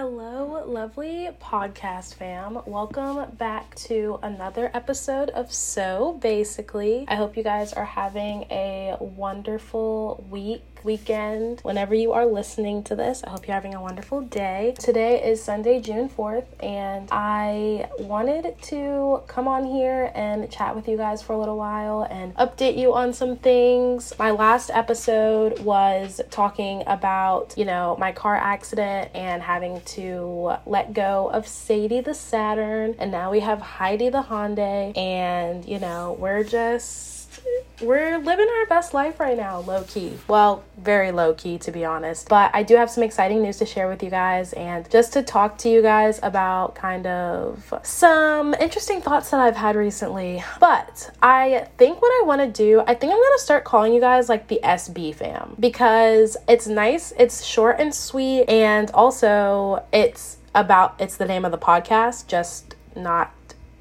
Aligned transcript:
Hello, 0.00 0.62
lovely 0.64 1.28
podcast 1.42 2.14
fam. 2.14 2.60
Welcome 2.66 3.32
back 3.32 3.74
to 3.88 4.20
another 4.22 4.70
episode 4.72 5.28
of 5.30 5.52
So 5.52 6.16
Basically. 6.22 7.04
I 7.08 7.16
hope 7.16 7.36
you 7.36 7.42
guys 7.42 7.72
are 7.72 7.84
having 7.84 8.44
a 8.48 8.96
wonderful 9.00 10.24
week 10.30 10.62
weekend 10.84 11.60
whenever 11.60 11.94
you 11.94 12.12
are 12.12 12.26
listening 12.26 12.82
to 12.84 12.96
this. 12.96 13.22
I 13.24 13.30
hope 13.30 13.46
you're 13.46 13.54
having 13.54 13.74
a 13.74 13.82
wonderful 13.82 14.20
day. 14.20 14.74
Today 14.78 15.22
is 15.22 15.42
Sunday, 15.42 15.80
June 15.80 16.08
4th, 16.08 16.46
and 16.60 17.08
I 17.10 17.88
wanted 17.98 18.60
to 18.62 19.22
come 19.26 19.48
on 19.48 19.64
here 19.64 20.12
and 20.14 20.50
chat 20.50 20.74
with 20.74 20.88
you 20.88 20.96
guys 20.96 21.22
for 21.22 21.32
a 21.32 21.38
little 21.38 21.56
while 21.56 22.02
and 22.02 22.34
update 22.36 22.78
you 22.78 22.94
on 22.94 23.12
some 23.12 23.36
things. 23.36 24.12
My 24.18 24.30
last 24.30 24.70
episode 24.70 25.58
was 25.60 26.20
talking 26.30 26.82
about, 26.86 27.54
you 27.56 27.64
know, 27.64 27.96
my 27.98 28.12
car 28.12 28.36
accident 28.36 29.10
and 29.14 29.42
having 29.42 29.80
to 29.82 30.56
let 30.66 30.92
go 30.92 31.30
of 31.32 31.46
Sadie 31.46 32.00
the 32.00 32.14
Saturn, 32.14 32.94
and 32.98 33.10
now 33.10 33.30
we 33.30 33.40
have 33.40 33.60
Heidi 33.60 34.08
the 34.08 34.22
Hyundai, 34.22 34.96
and, 34.96 35.64
you 35.64 35.78
know, 35.78 36.16
we're 36.18 36.44
just 36.44 37.17
we're 37.80 38.18
living 38.18 38.48
our 38.48 38.66
best 38.66 38.92
life 38.92 39.20
right 39.20 39.36
now, 39.36 39.60
low 39.60 39.84
key. 39.84 40.14
Well, 40.26 40.64
very 40.78 41.12
low 41.12 41.34
key, 41.34 41.58
to 41.58 41.70
be 41.70 41.84
honest. 41.84 42.28
But 42.28 42.50
I 42.54 42.62
do 42.62 42.76
have 42.76 42.90
some 42.90 43.04
exciting 43.04 43.42
news 43.42 43.58
to 43.58 43.66
share 43.66 43.88
with 43.88 44.02
you 44.02 44.10
guys 44.10 44.52
and 44.54 44.88
just 44.90 45.12
to 45.12 45.22
talk 45.22 45.58
to 45.58 45.68
you 45.68 45.80
guys 45.80 46.18
about 46.22 46.74
kind 46.74 47.06
of 47.06 47.72
some 47.82 48.54
interesting 48.54 49.00
thoughts 49.00 49.30
that 49.30 49.40
I've 49.40 49.56
had 49.56 49.76
recently. 49.76 50.42
But 50.58 51.10
I 51.22 51.68
think 51.76 52.02
what 52.02 52.10
I 52.20 52.26
want 52.26 52.40
to 52.40 52.48
do, 52.48 52.80
I 52.80 52.94
think 52.94 53.12
I'm 53.12 53.18
going 53.18 53.38
to 53.38 53.42
start 53.42 53.64
calling 53.64 53.92
you 53.92 54.00
guys 54.00 54.28
like 54.28 54.48
the 54.48 54.60
SB 54.62 55.14
fam 55.14 55.54
because 55.60 56.36
it's 56.48 56.66
nice, 56.66 57.12
it's 57.18 57.44
short 57.44 57.76
and 57.78 57.94
sweet, 57.94 58.44
and 58.48 58.90
also 58.90 59.84
it's 59.92 60.38
about, 60.54 61.00
it's 61.00 61.16
the 61.16 61.26
name 61.26 61.44
of 61.44 61.52
the 61.52 61.58
podcast, 61.58 62.26
just 62.26 62.74
not 62.96 63.32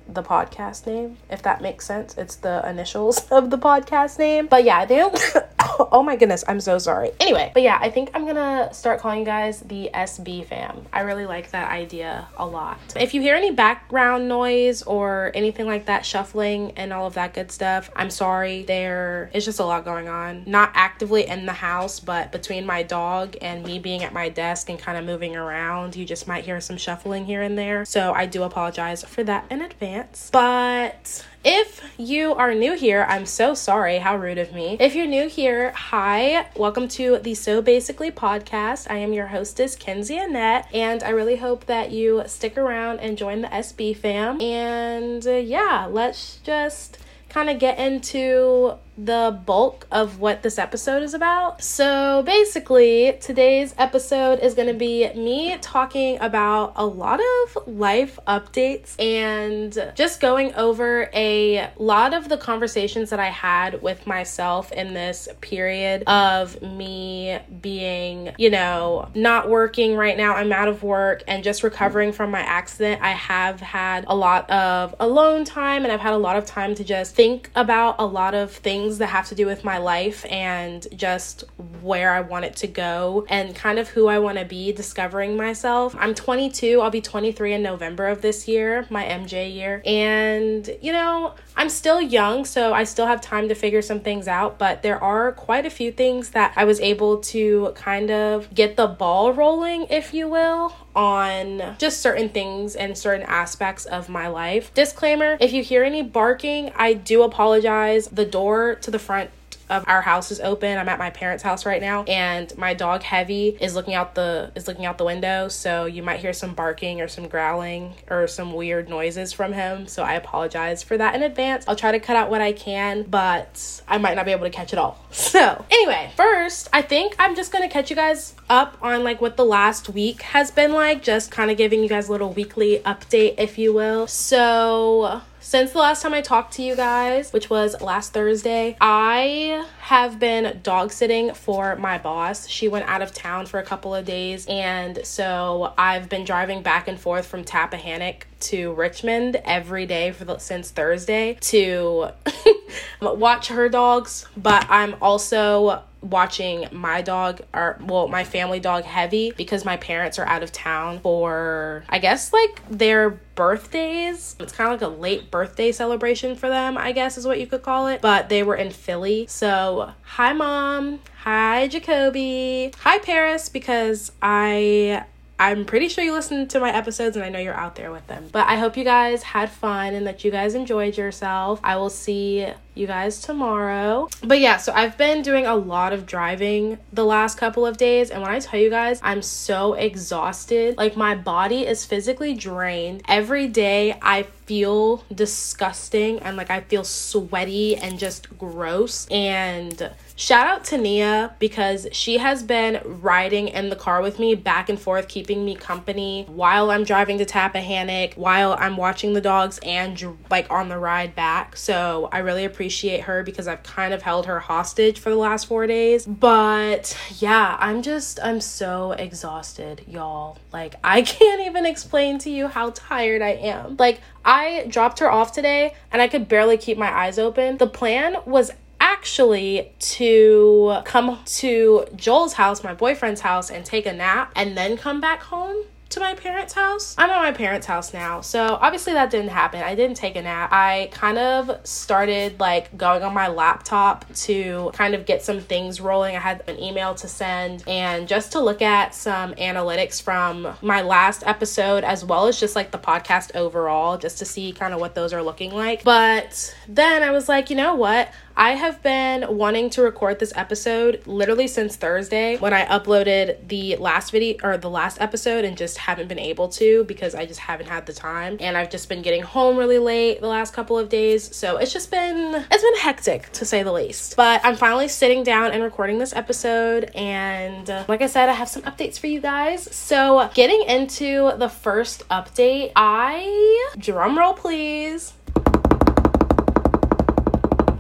the 0.07 0.23
podcast 0.23 0.85
name, 0.87 1.17
if 1.29 1.41
that 1.43 1.61
makes 1.61 1.85
sense. 1.85 2.17
It's 2.17 2.35
the 2.35 2.67
initials 2.67 3.19
of 3.31 3.49
the 3.49 3.57
podcast 3.57 4.19
name. 4.19 4.47
But 4.47 4.63
yeah, 4.63 4.85
they 4.85 5.01
oh 5.79 6.03
my 6.03 6.15
goodness, 6.15 6.43
I'm 6.47 6.61
so 6.61 6.77
sorry. 6.77 7.11
Anyway, 7.19 7.51
but 7.53 7.63
yeah, 7.63 7.77
I 7.81 7.89
think 7.89 8.11
I'm 8.13 8.25
gonna 8.25 8.73
start 8.73 8.99
calling 8.99 9.19
you 9.19 9.25
guys 9.25 9.61
the 9.61 9.89
SB 9.93 10.45
fam. 10.45 10.85
I 10.93 11.01
really 11.01 11.25
like 11.25 11.51
that 11.51 11.71
idea 11.71 12.27
a 12.37 12.45
lot. 12.45 12.79
If 12.95 13.13
you 13.13 13.21
hear 13.21 13.35
any 13.35 13.51
background 13.51 14.27
noise 14.27 14.83
or 14.83 15.31
anything 15.33 15.65
like 15.65 15.85
that, 15.85 16.05
shuffling 16.05 16.71
and 16.71 16.93
all 16.93 17.07
of 17.07 17.13
that 17.15 17.33
good 17.33 17.51
stuff, 17.51 17.89
I'm 17.95 18.09
sorry. 18.09 18.63
There 18.63 19.29
is 19.33 19.45
just 19.45 19.59
a 19.59 19.65
lot 19.65 19.85
going 19.85 20.07
on. 20.07 20.43
Not 20.45 20.71
actively 20.73 21.27
in 21.27 21.45
the 21.45 21.53
house, 21.53 21.99
but 21.99 22.31
between 22.31 22.65
my 22.65 22.83
dog 22.83 23.35
and 23.41 23.63
me 23.63 23.79
being 23.79 24.03
at 24.03 24.13
my 24.13 24.29
desk 24.29 24.69
and 24.69 24.79
kind 24.79 24.97
of 24.97 25.05
moving 25.05 25.35
around, 25.35 25.95
you 25.95 26.05
just 26.05 26.27
might 26.27 26.45
hear 26.45 26.61
some 26.61 26.77
shuffling 26.77 27.25
here 27.25 27.41
and 27.41 27.57
there. 27.57 27.85
So 27.85 28.13
I 28.13 28.25
do 28.25 28.43
apologize 28.43 29.03
for 29.03 29.23
that 29.23 29.45
in 29.49 29.61
advance. 29.61 29.96
But 30.31 31.25
if 31.43 31.81
you 31.97 32.33
are 32.33 32.53
new 32.53 32.73
here, 32.73 33.05
I'm 33.07 33.25
so 33.25 33.53
sorry. 33.53 33.97
How 33.97 34.17
rude 34.17 34.37
of 34.37 34.53
me. 34.53 34.77
If 34.79 34.95
you're 34.95 35.07
new 35.07 35.27
here, 35.27 35.71
hi. 35.71 36.47
Welcome 36.55 36.87
to 36.89 37.19
the 37.19 37.33
So 37.33 37.61
Basically 37.61 38.11
podcast. 38.11 38.91
I 38.91 38.97
am 38.97 39.13
your 39.13 39.27
hostess, 39.27 39.75
Kenzie 39.75 40.17
Annette, 40.17 40.67
and 40.73 41.03
I 41.03 41.09
really 41.09 41.37
hope 41.37 41.65
that 41.65 41.91
you 41.91 42.23
stick 42.27 42.57
around 42.57 42.99
and 42.99 43.17
join 43.17 43.41
the 43.41 43.47
SB 43.47 43.97
fam. 43.97 44.41
And 44.41 45.25
uh, 45.25 45.31
yeah, 45.31 45.87
let's 45.89 46.37
just 46.43 46.99
kind 47.29 47.49
of 47.49 47.59
get 47.59 47.79
into 47.79 48.73
the 48.97 49.39
bulk 49.45 49.85
of 49.91 50.19
what 50.19 50.41
this 50.41 50.57
episode 50.57 51.03
is 51.03 51.13
about. 51.13 51.61
So 51.61 52.23
basically, 52.25 53.17
today's 53.21 53.75
episode 53.77 54.39
is 54.39 54.55
going 54.55 54.67
to 54.67 54.73
be 54.73 55.07
me 55.13 55.57
talking 55.61 56.17
about 56.19 56.73
a 56.75 56.85
lot 56.85 57.19
of 57.19 57.67
life 57.67 58.17
updates 58.27 58.99
and 58.99 59.93
just 59.95 60.19
going 60.19 60.53
over 60.55 61.09
a 61.13 61.69
lot 61.77 62.13
of 62.13 62.27
the 62.27 62.37
conversations 62.37 63.11
that 63.11 63.19
I 63.19 63.29
had 63.29 63.81
with 63.83 64.07
myself 64.07 64.71
in 64.71 64.93
this 64.95 65.27
period 65.41 66.03
of 66.07 66.59
me 66.61 67.37
being, 67.61 68.33
you 68.37 68.49
know, 68.49 69.09
not 69.13 69.49
working 69.49 69.95
right 69.95 70.17
now. 70.17 70.33
I'm 70.33 70.51
out 70.51 70.67
of 70.67 70.81
work 70.81 71.23
and 71.27 71.43
just 71.43 71.61
recovering 71.61 72.11
from 72.11 72.31
my 72.31 72.41
accident. 72.41 73.01
I 73.03 73.11
have 73.11 73.59
had 73.59 74.05
a 74.07 74.15
lot 74.15 74.49
of 74.49 74.95
alone 74.99 75.45
time 75.45 75.83
and 75.83 75.91
I've 75.91 75.99
had 75.99 76.13
a 76.13 76.17
lot 76.17 76.35
of 76.35 76.45
time 76.45 76.73
to 76.75 76.83
just 76.83 77.13
think 77.13 77.51
about 77.55 77.97
a 77.99 78.05
lot 78.05 78.33
of 78.33 78.51
things 78.51 78.86
that 78.97 79.07
have 79.07 79.27
to 79.27 79.35
do 79.35 79.45
with 79.45 79.63
my 79.63 79.77
life 79.77 80.25
and 80.29 80.87
just 80.95 81.43
where 81.81 82.13
I 82.13 82.21
want 82.21 82.45
it 82.45 82.55
to 82.57 82.67
go 82.67 83.25
and 83.29 83.55
kind 83.55 83.79
of 83.79 83.89
who 83.89 84.07
I 84.07 84.19
want 84.19 84.37
to 84.37 84.45
be, 84.45 84.71
discovering 84.71 85.37
myself. 85.37 85.95
I'm 85.99 86.13
22, 86.15 86.81
I'll 86.81 86.89
be 86.89 87.01
23 87.01 87.53
in 87.53 87.63
November 87.63 88.07
of 88.07 88.21
this 88.21 88.47
year, 88.47 88.85
my 88.89 89.03
MJ 89.03 89.53
year. 89.53 89.81
And, 89.85 90.69
you 90.81 90.91
know, 90.91 91.35
I'm 91.55 91.69
still 91.69 92.01
young, 92.01 92.45
so 92.45 92.73
I 92.73 92.83
still 92.83 93.07
have 93.07 93.21
time 93.21 93.49
to 93.49 93.55
figure 93.55 93.81
some 93.81 93.99
things 93.99 94.27
out, 94.27 94.57
but 94.57 94.83
there 94.83 95.01
are 95.03 95.31
quite 95.31 95.65
a 95.65 95.69
few 95.69 95.91
things 95.91 96.29
that 96.31 96.53
I 96.55 96.65
was 96.65 96.79
able 96.79 97.19
to 97.19 97.73
kind 97.75 98.11
of 98.11 98.53
get 98.53 98.77
the 98.77 98.87
ball 98.87 99.33
rolling, 99.33 99.87
if 99.89 100.13
you 100.13 100.27
will, 100.27 100.73
on 100.97 101.75
just 101.77 102.01
certain 102.01 102.27
things 102.27 102.75
and 102.75 102.97
certain 102.97 103.25
aspects 103.27 103.85
of 103.85 104.09
my 104.09 104.27
life. 104.27 104.73
Disclaimer 104.73 105.37
if 105.39 105.53
you 105.53 105.61
hear 105.61 105.83
any 105.83 106.01
barking, 106.01 106.71
I 106.75 106.93
do 106.93 107.21
apologize. 107.21 108.07
The 108.07 108.25
door 108.25 108.75
to 108.81 108.89
the 108.89 108.97
front 108.97 109.29
of 109.69 109.83
our 109.87 110.01
house 110.01 110.31
is 110.31 110.39
open. 110.39 110.77
I'm 110.77 110.89
at 110.89 110.99
my 110.99 111.09
parents' 111.09 111.43
house 111.43 111.65
right 111.65 111.81
now 111.81 112.03
and 112.03 112.55
my 112.57 112.73
dog 112.73 113.03
Heavy 113.03 113.57
is 113.59 113.75
looking 113.75 113.93
out 113.93 114.15
the 114.15 114.51
is 114.55 114.67
looking 114.67 114.85
out 114.85 114.97
the 114.97 115.05
window, 115.05 115.47
so 115.47 115.85
you 115.85 116.03
might 116.03 116.19
hear 116.19 116.33
some 116.33 116.53
barking 116.53 117.01
or 117.01 117.07
some 117.07 117.27
growling 117.27 117.93
or 118.09 118.27
some 118.27 118.53
weird 118.53 118.89
noises 118.89 119.33
from 119.33 119.53
him. 119.53 119.87
So 119.87 120.03
I 120.03 120.13
apologize 120.13 120.83
for 120.83 120.97
that 120.97 121.15
in 121.15 121.23
advance. 121.23 121.65
I'll 121.67 121.75
try 121.75 121.91
to 121.91 121.99
cut 121.99 122.15
out 122.15 122.29
what 122.29 122.41
I 122.41 122.53
can, 122.53 123.03
but 123.03 123.81
I 123.87 123.97
might 123.97 124.15
not 124.15 124.25
be 124.25 124.31
able 124.31 124.45
to 124.45 124.49
catch 124.49 124.73
it 124.73 124.79
all. 124.79 125.03
So, 125.27 125.65
anyway, 125.69 126.11
first, 126.15 126.69
I 126.71 126.81
think 126.81 127.15
I'm 127.19 127.35
just 127.35 127.51
to 127.67 127.73
catch 127.73 127.89
you 127.89 127.95
guys 127.95 128.33
up 128.49 128.77
on 128.81 129.03
like 129.03 129.19
what 129.21 129.37
the 129.37 129.45
last 129.45 129.89
week 129.89 130.21
has 130.21 130.51
been 130.51 130.71
like, 130.71 131.03
just 131.03 131.31
kind 131.31 131.51
of 131.51 131.57
giving 131.57 131.83
you 131.83 131.89
guys 131.89 132.07
a 132.07 132.11
little 132.11 132.31
weekly 132.31 132.79
update 132.85 133.35
if 133.37 133.57
you 133.57 133.73
will. 133.73 134.07
So, 134.07 135.21
since 135.47 135.71
the 135.71 135.77
last 135.77 136.01
time 136.01 136.13
I 136.13 136.19
talked 136.19 136.55
to 136.55 136.61
you 136.61 136.75
guys, 136.75 137.31
which 137.31 137.49
was 137.49 137.79
last 137.79 138.11
Thursday, 138.11 138.75
I 138.81 139.65
have 139.79 140.19
been 140.19 140.59
dog 140.61 140.91
sitting 140.91 141.33
for 141.33 141.77
my 141.77 141.97
boss. 141.97 142.49
She 142.49 142.67
went 142.67 142.83
out 142.89 143.01
of 143.01 143.13
town 143.13 143.45
for 143.45 143.57
a 143.57 143.63
couple 143.63 143.95
of 143.95 144.03
days, 144.03 144.45
and 144.49 144.99
so 145.05 145.73
I've 145.77 146.09
been 146.09 146.25
driving 146.25 146.63
back 146.63 146.89
and 146.89 146.99
forth 146.99 147.27
from 147.27 147.45
Tappahannock 147.45 148.25
to 148.41 148.73
Richmond 148.73 149.37
every 149.45 149.85
day 149.85 150.11
for 150.11 150.25
the, 150.25 150.37
since 150.37 150.69
Thursday 150.69 151.35
to 151.35 152.09
watch 153.01 153.47
her 153.47 153.69
dogs, 153.69 154.27
but 154.35 154.65
I'm 154.69 154.97
also 155.01 155.81
watching 156.01 156.67
my 156.71 157.01
dog 157.01 157.41
or 157.53 157.77
well 157.85 158.07
my 158.07 158.23
family 158.23 158.59
dog 158.59 158.83
heavy 158.83 159.33
because 159.35 159.65
my 159.65 159.77
parents 159.77 160.19
are 160.19 160.25
out 160.25 160.43
of 160.43 160.51
town 160.51 160.99
for 160.99 161.83
i 161.89 161.97
guess 161.99 162.31
like 162.31 162.61
their 162.69 163.19
birthdays. 163.35 164.35
It's 164.39 164.51
kind 164.51 164.73
of 164.73 164.81
like 164.81 164.89
a 164.89 164.99
late 164.99 165.29
birthday 165.29 165.71
celebration 165.71 166.35
for 166.35 166.49
them 166.49 166.77
i 166.77 166.91
guess 166.91 167.17
is 167.17 167.27
what 167.27 167.39
you 167.39 167.47
could 167.47 167.63
call 167.63 167.87
it. 167.87 168.01
But 168.01 168.29
they 168.29 168.43
were 168.43 168.55
in 168.55 168.71
philly. 168.71 169.27
So 169.27 169.91
hi 170.01 170.33
mom. 170.33 170.99
Hi 171.19 171.67
jacoby. 171.67 172.73
Hi 172.79 172.99
paris 172.99 173.49
because 173.49 174.11
i 174.21 175.03
I'm 175.39 175.65
pretty 175.65 175.87
sure 175.87 176.03
you 176.03 176.13
listened 176.13 176.49
to 176.51 176.59
my 176.59 176.73
episodes 176.73 177.15
and 177.15 177.23
I 177.23 177.29
know 177.29 177.39
you're 177.39 177.53
out 177.53 177.75
there 177.75 177.91
with 177.91 178.07
them. 178.07 178.27
But 178.31 178.47
I 178.47 178.55
hope 178.55 178.75
you 178.75 178.83
guys 178.83 179.21
had 179.21 179.51
fun 179.51 179.93
and 179.93 180.07
that 180.07 180.23
you 180.23 180.31
guys 180.31 180.55
enjoyed 180.55 180.97
yourself. 180.97 181.59
I 181.63 181.75
will 181.75 181.91
see 181.91 182.47
you 182.73 182.87
guys 182.87 183.21
tomorrow. 183.21 184.09
But 184.23 184.39
yeah, 184.39 184.57
so 184.57 184.71
I've 184.73 184.97
been 184.97 185.21
doing 185.21 185.45
a 185.45 185.55
lot 185.55 185.93
of 185.93 186.05
driving 186.05 186.77
the 186.91 187.05
last 187.05 187.37
couple 187.37 187.65
of 187.65 187.77
days. 187.77 188.09
And 188.09 188.21
when 188.21 188.31
I 188.31 188.39
tell 188.39 188.59
you 188.59 188.69
guys, 188.69 188.99
I'm 189.03 189.21
so 189.21 189.73
exhausted. 189.73 190.77
Like 190.77 190.95
my 190.95 191.15
body 191.15 191.67
is 191.67 191.85
physically 191.85 192.33
drained. 192.33 193.03
Every 193.07 193.47
day 193.47 193.97
I 194.01 194.23
feel 194.23 195.03
disgusting 195.13 196.19
and 196.19 196.37
like 196.37 196.49
I 196.49 196.61
feel 196.61 196.83
sweaty 196.83 197.75
and 197.75 197.99
just 197.99 198.35
gross. 198.37 199.07
And 199.09 199.91
shout 200.17 200.47
out 200.47 200.65
to 200.65 200.77
Nia 200.77 201.35
because 201.39 201.87
she 201.91 202.17
has 202.17 202.43
been 202.43 202.81
riding 202.83 203.47
in 203.47 203.69
the 203.69 203.75
car 203.75 204.01
with 204.01 204.19
me 204.19 204.35
back 204.35 204.67
and 204.67 204.79
forth, 204.79 205.07
keeping 205.07 205.45
me 205.45 205.55
company 205.55 206.25
while 206.27 206.71
I'm 206.71 206.83
driving 206.83 207.19
to 207.19 207.25
Tappahannock, 207.25 208.17
while 208.17 208.53
I'm 208.59 208.75
watching 208.75 209.13
the 209.13 209.21
dogs, 209.21 209.59
and 209.63 210.17
like 210.29 210.49
on 210.51 210.69
the 210.69 210.77
ride 210.77 211.15
back. 211.15 211.55
So 211.55 212.09
I 212.11 212.17
really 212.19 212.43
appreciate 212.43 213.01
her 213.01 213.23
because 213.23 213.47
I've 213.47 213.63
kind 213.63 213.93
of 213.93 214.01
held 214.01 214.25
her 214.25 214.39
hostage 214.39 214.99
for 214.99 215.11
the 215.11 215.15
last 215.15 215.45
four 215.45 215.67
days. 215.67 216.05
But 216.05 216.97
yeah, 217.19 217.55
I'm 217.59 217.83
just, 217.83 218.19
I'm 218.21 218.41
so 218.41 218.93
exhausted, 218.93 219.85
y'all. 219.87 220.39
Like, 220.51 220.75
I 220.83 221.03
can't 221.03 221.45
even 221.45 221.65
explain 221.65 222.17
to 222.19 222.31
you 222.31 222.47
how 222.47 222.71
tired 222.71 223.21
I 223.21 223.33
am. 223.33 223.77
Like, 223.77 224.01
I 224.25 224.65
dropped 224.67 224.99
her 224.99 225.09
off 225.09 225.31
today 225.31 225.75
and 225.91 226.01
I 226.01 226.07
could 226.07 226.27
barely 226.27 226.57
keep 226.57 226.77
my 226.77 226.91
eyes 226.91 227.19
open. 227.19 227.57
The 227.57 227.67
plan 227.67 228.17
was 228.25 228.51
actually 228.97 229.71
to 229.77 230.79
come 230.83 231.19
to 231.23 231.85
Joel's 231.95 232.33
house, 232.33 232.63
my 232.63 232.73
boyfriend's 232.73 233.21
house, 233.21 233.51
and 233.51 233.63
take 233.63 233.85
a 233.85 233.93
nap 233.93 234.31
and 234.35 234.57
then 234.57 234.75
come 234.75 234.99
back 234.99 235.21
home 235.21 235.63
to 235.89 235.99
my 236.01 236.13
parents' 236.15 236.53
house. 236.53 236.95
I'm 236.97 237.09
at 237.09 237.21
my 237.21 237.31
parents' 237.31 237.65
house 237.65 237.93
now. 237.93 238.21
So 238.21 238.57
obviously 238.59 238.93
that 238.93 239.09
didn't 239.09 239.29
happen. 239.29 239.61
I 239.61 239.75
didn't 239.75 239.95
take 239.95 240.15
a 240.15 240.21
nap. 240.21 240.49
I 240.51 240.89
kind 240.91 241.17
of 241.17 241.65
started 241.65 242.39
like 242.39 242.75
going 242.75 243.03
on 243.03 243.13
my 243.13 243.29
laptop 243.29 244.05
to 244.13 244.71
kind 244.73 244.93
of 244.95 245.05
get 245.05 245.23
some 245.23 245.39
things 245.39 245.79
rolling. 245.79 246.15
I 246.15 246.19
had 246.19 246.43
an 246.49 246.59
email 246.59 246.93
to 246.95 247.07
send 247.07 247.63
and 247.67 248.07
just 248.07 248.33
to 248.33 248.41
look 248.41 248.61
at 248.61 248.93
some 248.95 249.33
analytics 249.35 250.01
from 250.01 250.55
my 250.61 250.81
last 250.81 251.23
episode 251.25 251.85
as 251.85 252.03
well 252.03 252.27
as 252.27 252.37
just 252.37 252.55
like 252.55 252.71
the 252.71 252.79
podcast 252.79 253.35
overall 253.35 253.97
just 253.97 254.17
to 254.17 254.25
see 254.25 254.51
kind 254.51 254.73
of 254.73 254.81
what 254.81 254.95
those 254.95 255.13
are 255.13 255.23
looking 255.23 255.53
like. 255.53 255.83
But 255.85 256.53
then 256.67 257.03
I 257.03 257.11
was 257.11 257.29
like, 257.29 257.49
you 257.49 257.55
know 257.55 257.75
what? 257.75 258.11
I 258.39 258.51
have 258.51 258.83
been 258.83 259.35
wanting 259.35 259.71
to 259.71 259.81
record 259.81 260.19
this 260.19 260.31
episode 260.35 261.01
literally 261.07 261.47
since 261.47 261.75
Thursday 261.75 262.37
when 262.37 262.53
I 262.53 262.65
uploaded 262.65 263.47
the 263.47 263.77
last 263.77 264.11
video 264.11 264.37
or 264.43 264.57
the 264.57 264.69
last 264.69 265.01
episode 265.01 265.43
and 265.43 265.57
just 265.57 265.79
haven't 265.79 266.07
been 266.07 266.19
able 266.19 266.47
to 266.49 266.83
because 266.83 267.15
I 267.15 267.25
just 267.25 267.39
haven't 267.39 267.65
had 267.65 267.87
the 267.87 267.93
time 267.93 268.37
and 268.39 268.55
I've 268.55 268.69
just 268.69 268.89
been 268.89 269.01
getting 269.01 269.23
home 269.23 269.57
really 269.57 269.79
late 269.79 270.21
the 270.21 270.27
last 270.27 270.53
couple 270.53 270.77
of 270.77 270.87
days. 270.87 271.35
So 271.35 271.57
it's 271.57 271.73
just 271.73 271.89
been 271.89 272.45
it's 272.51 272.63
been 272.63 272.77
hectic 272.77 273.31
to 273.31 273.43
say 273.43 273.63
the 273.63 273.71
least. 273.71 274.15
But 274.15 274.41
I'm 274.43 274.55
finally 274.55 274.87
sitting 274.87 275.23
down 275.23 275.51
and 275.51 275.63
recording 275.63 275.97
this 275.97 276.13
episode 276.15 276.91
and 276.93 277.67
uh, 277.67 277.85
like 277.87 278.03
I 278.03 278.07
said 278.07 278.29
I 278.29 278.33
have 278.33 278.49
some 278.49 278.61
updates 278.61 278.99
for 278.99 279.07
you 279.07 279.19
guys. 279.19 279.75
So 279.75 280.29
getting 280.35 280.61
into 280.61 281.31
the 281.37 281.49
first 281.49 282.07
update, 282.09 282.71
I 282.75 283.71
drum 283.79 284.15
roll 284.15 284.35
please 284.35 285.13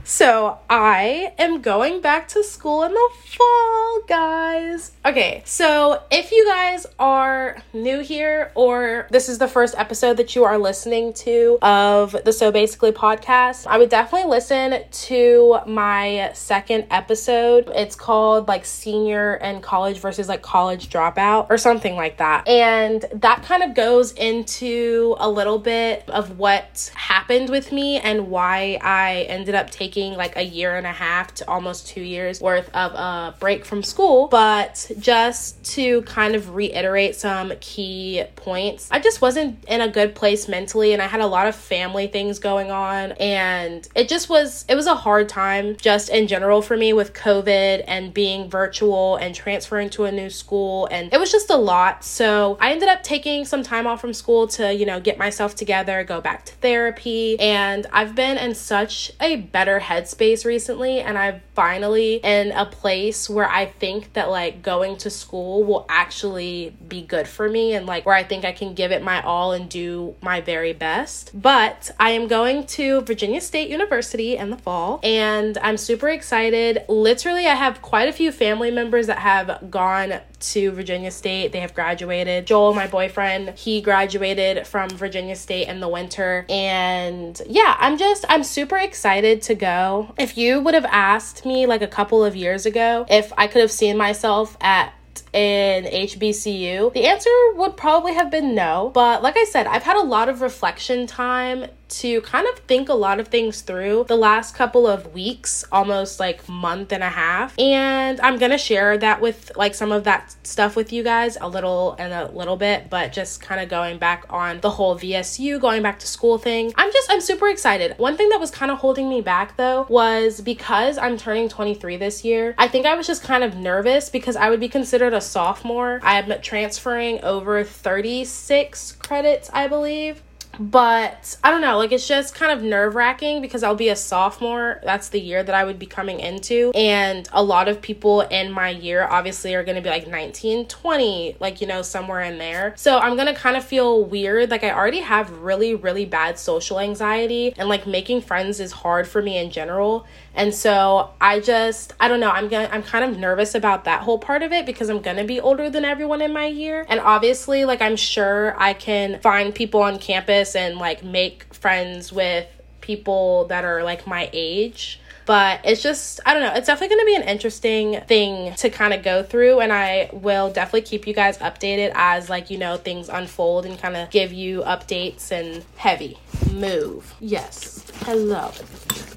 so 0.07 0.57
I 0.69 1.33
am 1.37 1.59
going 1.59 1.99
back 1.99 2.29
to 2.29 2.41
school 2.41 2.83
in 2.83 2.93
the 2.93 3.09
fall, 3.25 4.01
guys. 4.07 4.93
Okay, 5.05 5.41
so 5.43 6.01
if 6.09 6.31
you 6.31 6.45
guys 6.45 6.85
are 6.97 7.57
new 7.73 7.99
here 7.99 8.53
or 8.55 9.07
this 9.11 9.27
is 9.27 9.37
the 9.37 9.49
first 9.49 9.75
episode 9.77 10.15
that 10.15 10.33
you 10.33 10.45
are 10.45 10.57
listening 10.57 11.11
to 11.13 11.57
of 11.61 12.15
the 12.23 12.31
So 12.31 12.53
Basically 12.53 12.93
podcast, 12.93 13.67
I 13.67 13.77
would 13.77 13.89
definitely 13.89 14.29
listen 14.29 14.81
to 14.89 15.59
my 15.67 16.31
second 16.33 16.87
episode. 16.89 17.69
It's 17.75 17.97
called 17.97 18.47
like 18.47 18.63
senior 18.63 19.33
and 19.35 19.61
college 19.61 19.99
versus 19.99 20.29
like 20.29 20.41
college 20.41 20.89
dropout 20.89 21.47
or 21.49 21.57
something 21.57 21.97
like 21.97 22.15
that. 22.19 22.47
And 22.47 23.03
that 23.13 23.43
kind 23.43 23.61
of 23.61 23.73
goes 23.73 24.13
into 24.13 25.17
a 25.19 25.29
little 25.29 25.59
bit 25.59 26.09
of 26.09 26.39
what 26.39 26.91
happened 26.95 27.49
with 27.49 27.73
me 27.73 27.99
and 27.99 28.29
why 28.29 28.79
I 28.81 29.25
ended 29.27 29.53
up 29.53 29.69
taking 29.69 29.96
taking 29.97 30.15
like 30.15 30.35
a 30.35 30.43
year 30.43 30.75
and 30.77 30.85
a 30.85 30.91
half 30.91 31.33
to 31.33 31.47
almost 31.47 31.87
two 31.87 32.01
years 32.01 32.39
worth 32.39 32.69
of 32.75 32.93
a 32.93 33.35
break 33.39 33.65
from 33.65 33.81
school. 33.81 34.27
But 34.27 34.91
just 34.99 35.63
to 35.75 36.03
kind 36.03 36.35
of 36.35 36.53
reiterate 36.53 37.15
some 37.15 37.53
key 37.59 38.23
points, 38.35 38.89
I 38.91 38.99
just 38.99 39.21
wasn't 39.21 39.63
in 39.65 39.81
a 39.81 39.87
good 39.87 40.13
place 40.13 40.47
mentally 40.47 40.93
and 40.93 41.01
I 41.01 41.07
had 41.07 41.21
a 41.21 41.25
lot 41.25 41.47
of 41.47 41.55
family 41.55 42.07
things 42.07 42.37
going 42.37 42.69
on. 42.69 43.13
And 43.13 43.87
it 43.95 44.07
just 44.07 44.29
was, 44.29 44.65
it 44.69 44.75
was 44.75 44.85
a 44.85 44.95
hard 44.95 45.29
time 45.29 45.75
just 45.77 46.09
in 46.09 46.27
general 46.27 46.61
for 46.61 46.77
me 46.77 46.93
with 46.93 47.13
COVID 47.13 47.83
and 47.87 48.13
being 48.13 48.49
virtual 48.49 49.15
and 49.15 49.33
transferring 49.33 49.89
to 49.91 50.05
a 50.05 50.11
new 50.11 50.29
school. 50.29 50.87
And 50.91 51.11
it 51.11 51.19
was 51.19 51.31
just 51.31 51.49
a 51.49 51.57
lot. 51.57 52.03
So 52.03 52.57
I 52.61 52.71
ended 52.71 52.89
up 52.89 53.01
taking 53.01 53.45
some 53.45 53.63
time 53.63 53.87
off 53.87 53.99
from 53.99 54.13
school 54.13 54.47
to, 54.49 54.73
you 54.73 54.85
know, 54.85 54.99
get 54.99 55.17
myself 55.17 55.55
together, 55.55 56.03
go 56.03 56.21
back 56.21 56.45
to 56.45 56.53
therapy. 56.55 57.39
And 57.39 57.87
I've 57.91 58.13
been 58.13 58.37
in 58.37 58.53
such 58.53 59.11
a 59.19 59.37
better 59.37 59.79
headspace 59.87 60.43
recently 60.43 60.99
and 60.99 61.17
I'm 61.17 61.41
finally 61.55 62.15
in 62.15 62.51
a 62.51 62.65
place 62.65 63.29
where 63.29 63.49
I 63.49 63.67
think 63.67 64.13
that 64.13 64.29
like 64.29 64.61
going 64.61 64.97
to 64.97 65.09
school 65.09 65.63
will 65.63 65.85
actually 65.87 66.75
be 66.87 67.01
good 67.01 67.27
for 67.27 67.49
me 67.49 67.73
and 67.73 67.85
like 67.85 68.05
where 68.05 68.15
I 68.15 68.23
think 68.23 68.43
I 68.43 68.51
can 68.51 68.73
give 68.73 68.91
it 68.91 69.01
my 69.01 69.21
all 69.21 69.53
and 69.53 69.69
do 69.69 70.15
my 70.21 70.41
very 70.41 70.73
best. 70.73 71.31
But 71.33 71.91
I 71.99 72.11
am 72.11 72.27
going 72.27 72.65
to 72.67 73.01
Virginia 73.01 73.39
State 73.39 73.69
University 73.69 74.35
in 74.35 74.49
the 74.49 74.57
fall 74.57 74.99
and 75.03 75.57
I'm 75.59 75.77
super 75.77 76.09
excited. 76.09 76.83
Literally, 76.89 77.47
I 77.47 77.55
have 77.55 77.81
quite 77.81 78.09
a 78.09 78.13
few 78.13 78.31
family 78.31 78.71
members 78.71 79.07
that 79.07 79.19
have 79.19 79.71
gone 79.71 80.19
to 80.39 80.71
Virginia 80.71 81.11
State. 81.11 81.51
They 81.51 81.59
have 81.59 81.73
graduated. 81.73 82.47
Joel, 82.47 82.73
my 82.73 82.87
boyfriend, 82.87 83.57
he 83.57 83.81
graduated 83.81 84.67
from 84.67 84.89
Virginia 84.89 85.35
State 85.35 85.67
in 85.67 85.79
the 85.79 85.87
winter. 85.87 86.45
And 86.49 87.39
yeah, 87.47 87.75
I'm 87.79 87.97
just, 87.97 88.25
I'm 88.29 88.43
super 88.43 88.77
excited 88.77 89.41
to 89.43 89.55
go. 89.55 90.13
If 90.17 90.37
you 90.37 90.61
would 90.61 90.73
have 90.73 90.85
asked 90.85 91.45
me 91.45 91.65
like 91.65 91.81
a 91.81 91.87
couple 91.87 92.23
of 92.23 92.35
years 92.35 92.65
ago 92.65 93.05
if 93.09 93.31
I 93.37 93.47
could 93.47 93.61
have 93.61 93.71
seen 93.71 93.97
myself 93.97 94.57
at 94.61 94.93
in 95.33 95.85
HBCU? 95.85 96.93
The 96.93 97.05
answer 97.05 97.29
would 97.55 97.77
probably 97.77 98.13
have 98.13 98.31
been 98.31 98.55
no. 98.55 98.91
But 98.93 99.23
like 99.23 99.37
I 99.37 99.45
said, 99.45 99.67
I've 99.67 99.83
had 99.83 99.97
a 99.97 100.01
lot 100.01 100.29
of 100.29 100.41
reflection 100.41 101.07
time 101.07 101.67
to 101.89 102.21
kind 102.21 102.47
of 102.47 102.59
think 102.59 102.89
a 102.89 102.93
lot 102.93 103.19
of 103.19 103.27
things 103.27 103.61
through 103.61 104.05
the 104.07 104.15
last 104.15 104.55
couple 104.55 104.87
of 104.87 105.13
weeks, 105.13 105.65
almost 105.71 106.19
like 106.19 106.47
month 106.47 106.91
and 106.91 107.03
a 107.03 107.09
half. 107.09 107.57
And 107.59 108.19
I'm 108.21 108.37
going 108.37 108.51
to 108.51 108.57
share 108.57 108.97
that 108.97 109.21
with 109.21 109.51
like 109.55 109.75
some 109.75 109.91
of 109.91 110.03
that 110.05 110.35
stuff 110.43 110.75
with 110.75 110.91
you 110.91 111.03
guys 111.03 111.37
a 111.39 111.47
little 111.47 111.95
and 111.99 112.13
a 112.13 112.31
little 112.31 112.57
bit, 112.57 112.89
but 112.89 113.13
just 113.13 113.41
kind 113.41 113.61
of 113.61 113.69
going 113.69 113.97
back 113.97 114.25
on 114.29 114.59
the 114.61 114.69
whole 114.71 114.97
VSU, 114.97 115.59
going 115.59 115.81
back 115.81 115.99
to 115.99 116.07
school 116.07 116.37
thing. 116.37 116.73
I'm 116.75 116.91
just, 116.91 117.11
I'm 117.11 117.21
super 117.21 117.47
excited. 117.47 117.97
One 117.97 118.17
thing 118.17 118.29
that 118.29 118.39
was 118.39 118.51
kind 118.51 118.71
of 118.71 118.79
holding 118.79 119.09
me 119.09 119.21
back 119.21 119.57
though 119.57 119.85
was 119.89 120.41
because 120.41 120.97
I'm 120.97 121.17
turning 121.17 121.49
23 121.49 121.97
this 121.97 122.23
year, 122.23 122.55
I 122.57 122.67
think 122.67 122.85
I 122.85 122.95
was 122.95 123.07
just 123.07 123.23
kind 123.23 123.43
of 123.43 123.55
nervous 123.55 124.09
because 124.09 124.35
I 124.35 124.49
would 124.49 124.59
be 124.59 124.69
considered 124.69 125.13
a 125.13 125.21
sophomore. 125.21 125.99
I'm 126.03 126.41
transferring 126.41 127.23
over 127.23 127.63
36 127.63 128.93
credits, 128.93 129.49
I 129.53 129.67
believe 129.67 130.21
but 130.59 131.37
I 131.43 131.51
don't 131.51 131.61
know, 131.61 131.77
like 131.77 131.91
it's 131.91 132.07
just 132.07 132.35
kind 132.35 132.51
of 132.51 132.63
nerve 132.63 132.95
wracking 132.95 133.41
because 133.41 133.63
I'll 133.63 133.75
be 133.75 133.89
a 133.89 133.95
sophomore. 133.95 134.79
That's 134.83 135.09
the 135.09 135.19
year 135.19 135.43
that 135.43 135.53
I 135.53 135.63
would 135.63 135.79
be 135.79 135.85
coming 135.85 136.19
into. 136.19 136.71
And 136.73 137.27
a 137.31 137.43
lot 137.43 137.67
of 137.67 137.81
people 137.81 138.21
in 138.21 138.51
my 138.51 138.69
year 138.69 139.03
obviously 139.03 139.55
are 139.55 139.63
going 139.63 139.75
to 139.75 139.81
be 139.81 139.89
like 139.89 140.07
19, 140.07 140.67
20, 140.67 141.37
like, 141.39 141.61
you 141.61 141.67
know, 141.67 141.81
somewhere 141.81 142.21
in 142.21 142.37
there. 142.37 142.73
So 142.75 142.97
I'm 142.97 143.15
going 143.15 143.27
to 143.27 143.39
kind 143.39 143.57
of 143.57 143.63
feel 143.63 144.03
weird. 144.03 144.49
Like 144.49 144.63
I 144.63 144.71
already 144.71 145.01
have 145.01 145.31
really, 145.39 145.75
really 145.75 146.05
bad 146.05 146.39
social 146.39 146.79
anxiety 146.79 147.53
and 147.57 147.69
like 147.69 147.87
making 147.87 148.21
friends 148.21 148.59
is 148.59 148.71
hard 148.71 149.07
for 149.07 149.21
me 149.21 149.37
in 149.37 149.51
general. 149.51 150.05
And 150.37 150.53
so 150.53 151.09
I 151.19 151.39
just, 151.39 151.93
I 151.99 152.07
don't 152.07 152.19
know, 152.19 152.29
I'm 152.29 152.47
gonna, 152.47 152.69
I'm 152.71 152.83
kind 152.83 153.03
of 153.03 153.17
nervous 153.17 153.55
about 153.55 153.85
that 153.85 154.03
whole 154.03 154.19
part 154.19 154.43
of 154.43 154.51
it 154.53 154.67
because 154.67 154.87
I'm 154.87 155.01
gonna 155.01 155.25
be 155.25 155.41
older 155.41 155.67
than 155.67 155.83
everyone 155.83 156.21
in 156.21 156.31
my 156.31 156.45
year. 156.45 156.85
And 156.87 156.99
obviously, 156.99 157.65
like, 157.65 157.81
I'm 157.81 157.95
sure 157.95 158.55
I 158.61 158.73
can 158.73 159.19
find 159.19 159.53
people 159.53 159.81
on 159.81 159.97
campus 159.97 160.55
and 160.55 160.77
like 160.77 161.03
make 161.03 161.51
friends 161.55 162.13
with 162.13 162.47
people 162.87 163.45
that 163.47 163.65
are 163.65 163.83
like 163.83 164.07
my 164.07 164.29
age. 164.33 164.99
But 165.25 165.59
it's 165.65 165.83
just 165.83 166.21
i 166.25 166.33
don't 166.33 166.41
know 166.41 166.53
it's 166.53 166.67
definitely 166.67 166.95
going 166.95 167.05
to 167.05 167.05
be 167.05 167.15
an 167.17 167.27
interesting 167.27 167.99
thing 168.07 168.55
to 168.55 168.69
kind 168.69 168.93
of 168.93 169.03
go 169.03 169.23
through 169.23 169.59
and 169.59 169.73
i 169.73 170.09
will 170.13 170.49
definitely 170.49 170.83
keep 170.83 171.05
you 171.05 171.13
guys 171.13 171.37
updated 171.39 171.91
as 171.95 172.29
like 172.29 172.49
you 172.49 172.57
know 172.57 172.77
things 172.77 173.09
unfold 173.09 173.65
and 173.65 173.77
kind 173.77 173.97
of 173.97 174.09
give 174.09 174.31
you 174.31 174.61
updates 174.61 175.29
and 175.33 175.65
heavy 175.75 176.17
move. 176.53 177.13
Yes. 177.19 177.83
Hello. 178.05 178.51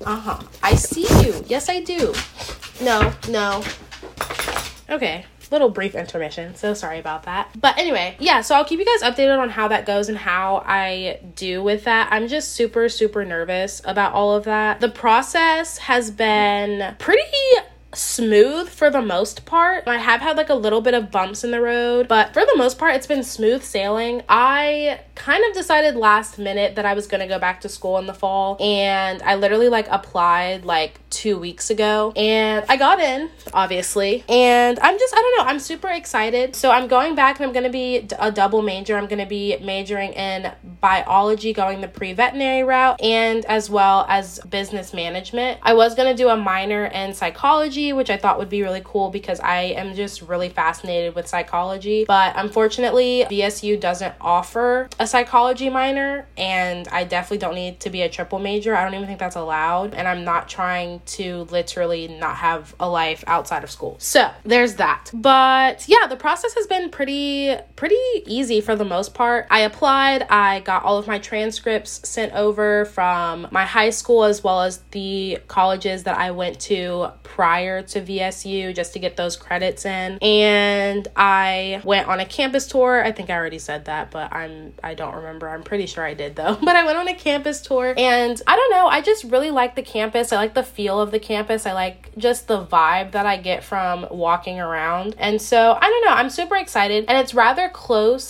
Uh-huh. 0.04 0.42
I 0.64 0.74
see 0.74 1.06
you. 1.22 1.44
Yes 1.46 1.68
i 1.68 1.78
do. 1.80 2.12
No 2.82 3.12
no. 3.28 3.62
Okay 4.90 5.26
little 5.50 5.68
brief 5.68 5.94
intermission. 5.94 6.54
So 6.54 6.74
sorry 6.74 6.98
about 6.98 7.24
that. 7.24 7.50
But 7.60 7.78
anyway, 7.78 8.16
yeah, 8.18 8.40
so 8.40 8.54
I'll 8.54 8.64
keep 8.64 8.78
you 8.78 8.86
guys 8.86 9.02
updated 9.02 9.38
on 9.38 9.50
how 9.50 9.68
that 9.68 9.86
goes 9.86 10.08
and 10.08 10.16
how 10.16 10.62
I 10.66 11.20
do 11.34 11.62
with 11.62 11.84
that. 11.84 12.08
I'm 12.12 12.28
just 12.28 12.52
super, 12.52 12.88
super 12.88 13.24
nervous 13.24 13.82
about 13.84 14.12
all 14.12 14.34
of 14.34 14.44
that. 14.44 14.80
The 14.80 14.88
process 14.88 15.78
has 15.78 16.10
been 16.10 16.94
pretty 16.98 17.22
smooth 17.92 18.68
for 18.68 18.90
the 18.90 19.02
most 19.02 19.44
part. 19.44 19.88
I 19.88 19.98
have 19.98 20.20
had 20.20 20.36
like 20.36 20.48
a 20.48 20.54
little 20.54 20.80
bit 20.80 20.94
of 20.94 21.10
bumps 21.10 21.42
in 21.42 21.50
the 21.50 21.60
road, 21.60 22.06
but 22.06 22.32
for 22.32 22.44
the 22.44 22.54
most 22.56 22.78
part, 22.78 22.94
it's 22.94 23.06
been 23.06 23.24
smooth 23.24 23.62
sailing. 23.62 24.22
I 24.28 25.00
kind 25.20 25.44
of 25.44 25.52
decided 25.52 25.96
last 25.96 26.38
minute 26.38 26.76
that 26.76 26.86
I 26.86 26.94
was 26.94 27.06
going 27.06 27.20
to 27.20 27.26
go 27.26 27.38
back 27.38 27.60
to 27.60 27.68
school 27.68 27.98
in 27.98 28.06
the 28.06 28.14
fall, 28.14 28.56
and 28.58 29.22
I 29.22 29.34
literally 29.34 29.68
like 29.68 29.86
applied 29.90 30.64
like 30.64 30.98
two 31.10 31.38
weeks 31.38 31.68
ago, 31.68 32.12
and 32.16 32.64
I 32.68 32.76
got 32.78 33.00
in, 33.00 33.30
obviously. 33.52 34.24
And 34.28 34.78
I'm 34.80 34.98
just, 34.98 35.14
I 35.14 35.18
don't 35.18 35.38
know, 35.38 35.50
I'm 35.50 35.60
super 35.60 35.88
excited. 35.88 36.56
So 36.56 36.70
I'm 36.70 36.88
going 36.88 37.14
back 37.14 37.38
and 37.38 37.46
I'm 37.46 37.52
going 37.52 37.64
to 37.64 37.70
be 37.70 38.08
a 38.18 38.32
double 38.32 38.62
major. 38.62 38.96
I'm 38.96 39.06
going 39.06 39.18
to 39.18 39.26
be 39.26 39.58
majoring 39.58 40.14
in 40.14 40.50
biology, 40.80 41.52
going 41.52 41.82
the 41.82 41.88
pre 41.88 42.14
veterinary 42.14 42.62
route, 42.62 43.02
and 43.02 43.44
as 43.44 43.68
well 43.68 44.06
as 44.08 44.38
business 44.48 44.94
management. 44.94 45.58
I 45.62 45.74
was 45.74 45.94
going 45.94 46.14
to 46.14 46.20
do 46.20 46.30
a 46.30 46.36
minor 46.36 46.86
in 46.86 47.12
psychology 47.12 47.92
which 47.92 48.10
I 48.10 48.16
thought 48.16 48.38
would 48.38 48.48
be 48.48 48.62
really 48.62 48.82
cool 48.84 49.10
because 49.10 49.40
I 49.40 49.62
am 49.62 49.94
just 49.94 50.22
really 50.22 50.48
fascinated 50.48 51.14
with 51.14 51.26
psychology. 51.26 52.04
But 52.06 52.34
unfortunately, 52.36 53.26
VSU 53.30 53.78
doesn't 53.78 54.14
offer 54.20 54.88
a 54.98 55.06
psychology 55.10 55.68
minor 55.68 56.26
and 56.36 56.86
I 56.88 57.04
definitely 57.04 57.38
don't 57.38 57.54
need 57.54 57.80
to 57.80 57.90
be 57.90 58.02
a 58.02 58.08
triple 58.08 58.38
major. 58.38 58.74
I 58.74 58.84
don't 58.84 58.94
even 58.94 59.06
think 59.06 59.18
that's 59.18 59.36
allowed. 59.36 59.94
And 59.94 60.06
I'm 60.06 60.24
not 60.24 60.48
trying 60.48 61.00
to 61.06 61.44
literally 61.50 62.08
not 62.08 62.36
have 62.36 62.74
a 62.78 62.88
life 62.88 63.24
outside 63.26 63.64
of 63.64 63.70
school. 63.70 63.96
So 63.98 64.30
there's 64.44 64.76
that. 64.76 65.10
But 65.12 65.88
yeah, 65.88 66.06
the 66.08 66.16
process 66.16 66.54
has 66.54 66.66
been 66.66 66.90
pretty, 66.90 67.56
pretty 67.76 67.96
easy 68.26 68.60
for 68.60 68.76
the 68.76 68.84
most 68.84 69.14
part. 69.14 69.46
I 69.50 69.60
applied, 69.60 70.22
I 70.30 70.60
got 70.60 70.84
all 70.84 70.98
of 70.98 71.06
my 71.06 71.18
transcripts 71.18 72.08
sent 72.08 72.32
over 72.34 72.84
from 72.86 73.48
my 73.50 73.64
high 73.64 73.90
school 73.90 74.24
as 74.24 74.44
well 74.44 74.62
as 74.62 74.78
the 74.92 75.38
colleges 75.48 76.04
that 76.04 76.18
I 76.18 76.30
went 76.30 76.60
to 76.60 77.08
prior 77.22 77.82
to 77.82 78.00
VSU 78.00 78.74
just 78.74 78.92
to 78.92 78.98
get 78.98 79.16
those 79.16 79.36
credits 79.36 79.84
in. 79.84 80.18
And 80.22 81.08
I 81.16 81.80
went 81.84 82.08
on 82.08 82.20
a 82.20 82.26
campus 82.26 82.66
tour. 82.66 83.02
I 83.04 83.12
think 83.12 83.30
I 83.30 83.34
already 83.34 83.58
said 83.58 83.86
that, 83.86 84.10
but 84.10 84.32
I'm 84.32 84.72
I 84.82 84.94
don't 85.00 85.16
remember. 85.16 85.48
I'm 85.48 85.62
pretty 85.62 85.86
sure 85.86 86.04
I 86.04 86.14
did 86.14 86.36
though. 86.36 86.56
But 86.70 86.76
I 86.76 86.84
went 86.84 86.98
on 86.98 87.08
a 87.08 87.14
campus 87.14 87.60
tour 87.60 87.94
and 87.96 88.40
I 88.46 88.54
don't 88.54 88.70
know, 88.70 88.86
I 88.86 89.00
just 89.00 89.24
really 89.24 89.50
like 89.50 89.74
the 89.74 89.82
campus. 89.82 90.32
I 90.32 90.36
like 90.36 90.54
the 90.54 90.62
feel 90.62 91.00
of 91.00 91.10
the 91.10 91.18
campus. 91.18 91.66
I 91.66 91.72
like 91.72 92.10
just 92.16 92.46
the 92.46 92.64
vibe 92.64 93.12
that 93.12 93.26
I 93.26 93.36
get 93.36 93.64
from 93.64 94.06
walking 94.10 94.60
around. 94.60 95.16
And 95.18 95.42
so, 95.42 95.76
I 95.80 95.88
don't 95.88 96.04
know, 96.04 96.12
I'm 96.12 96.30
super 96.30 96.56
excited 96.56 97.06
and 97.08 97.18
it's 97.18 97.34
rather 97.34 97.68
close 97.68 98.22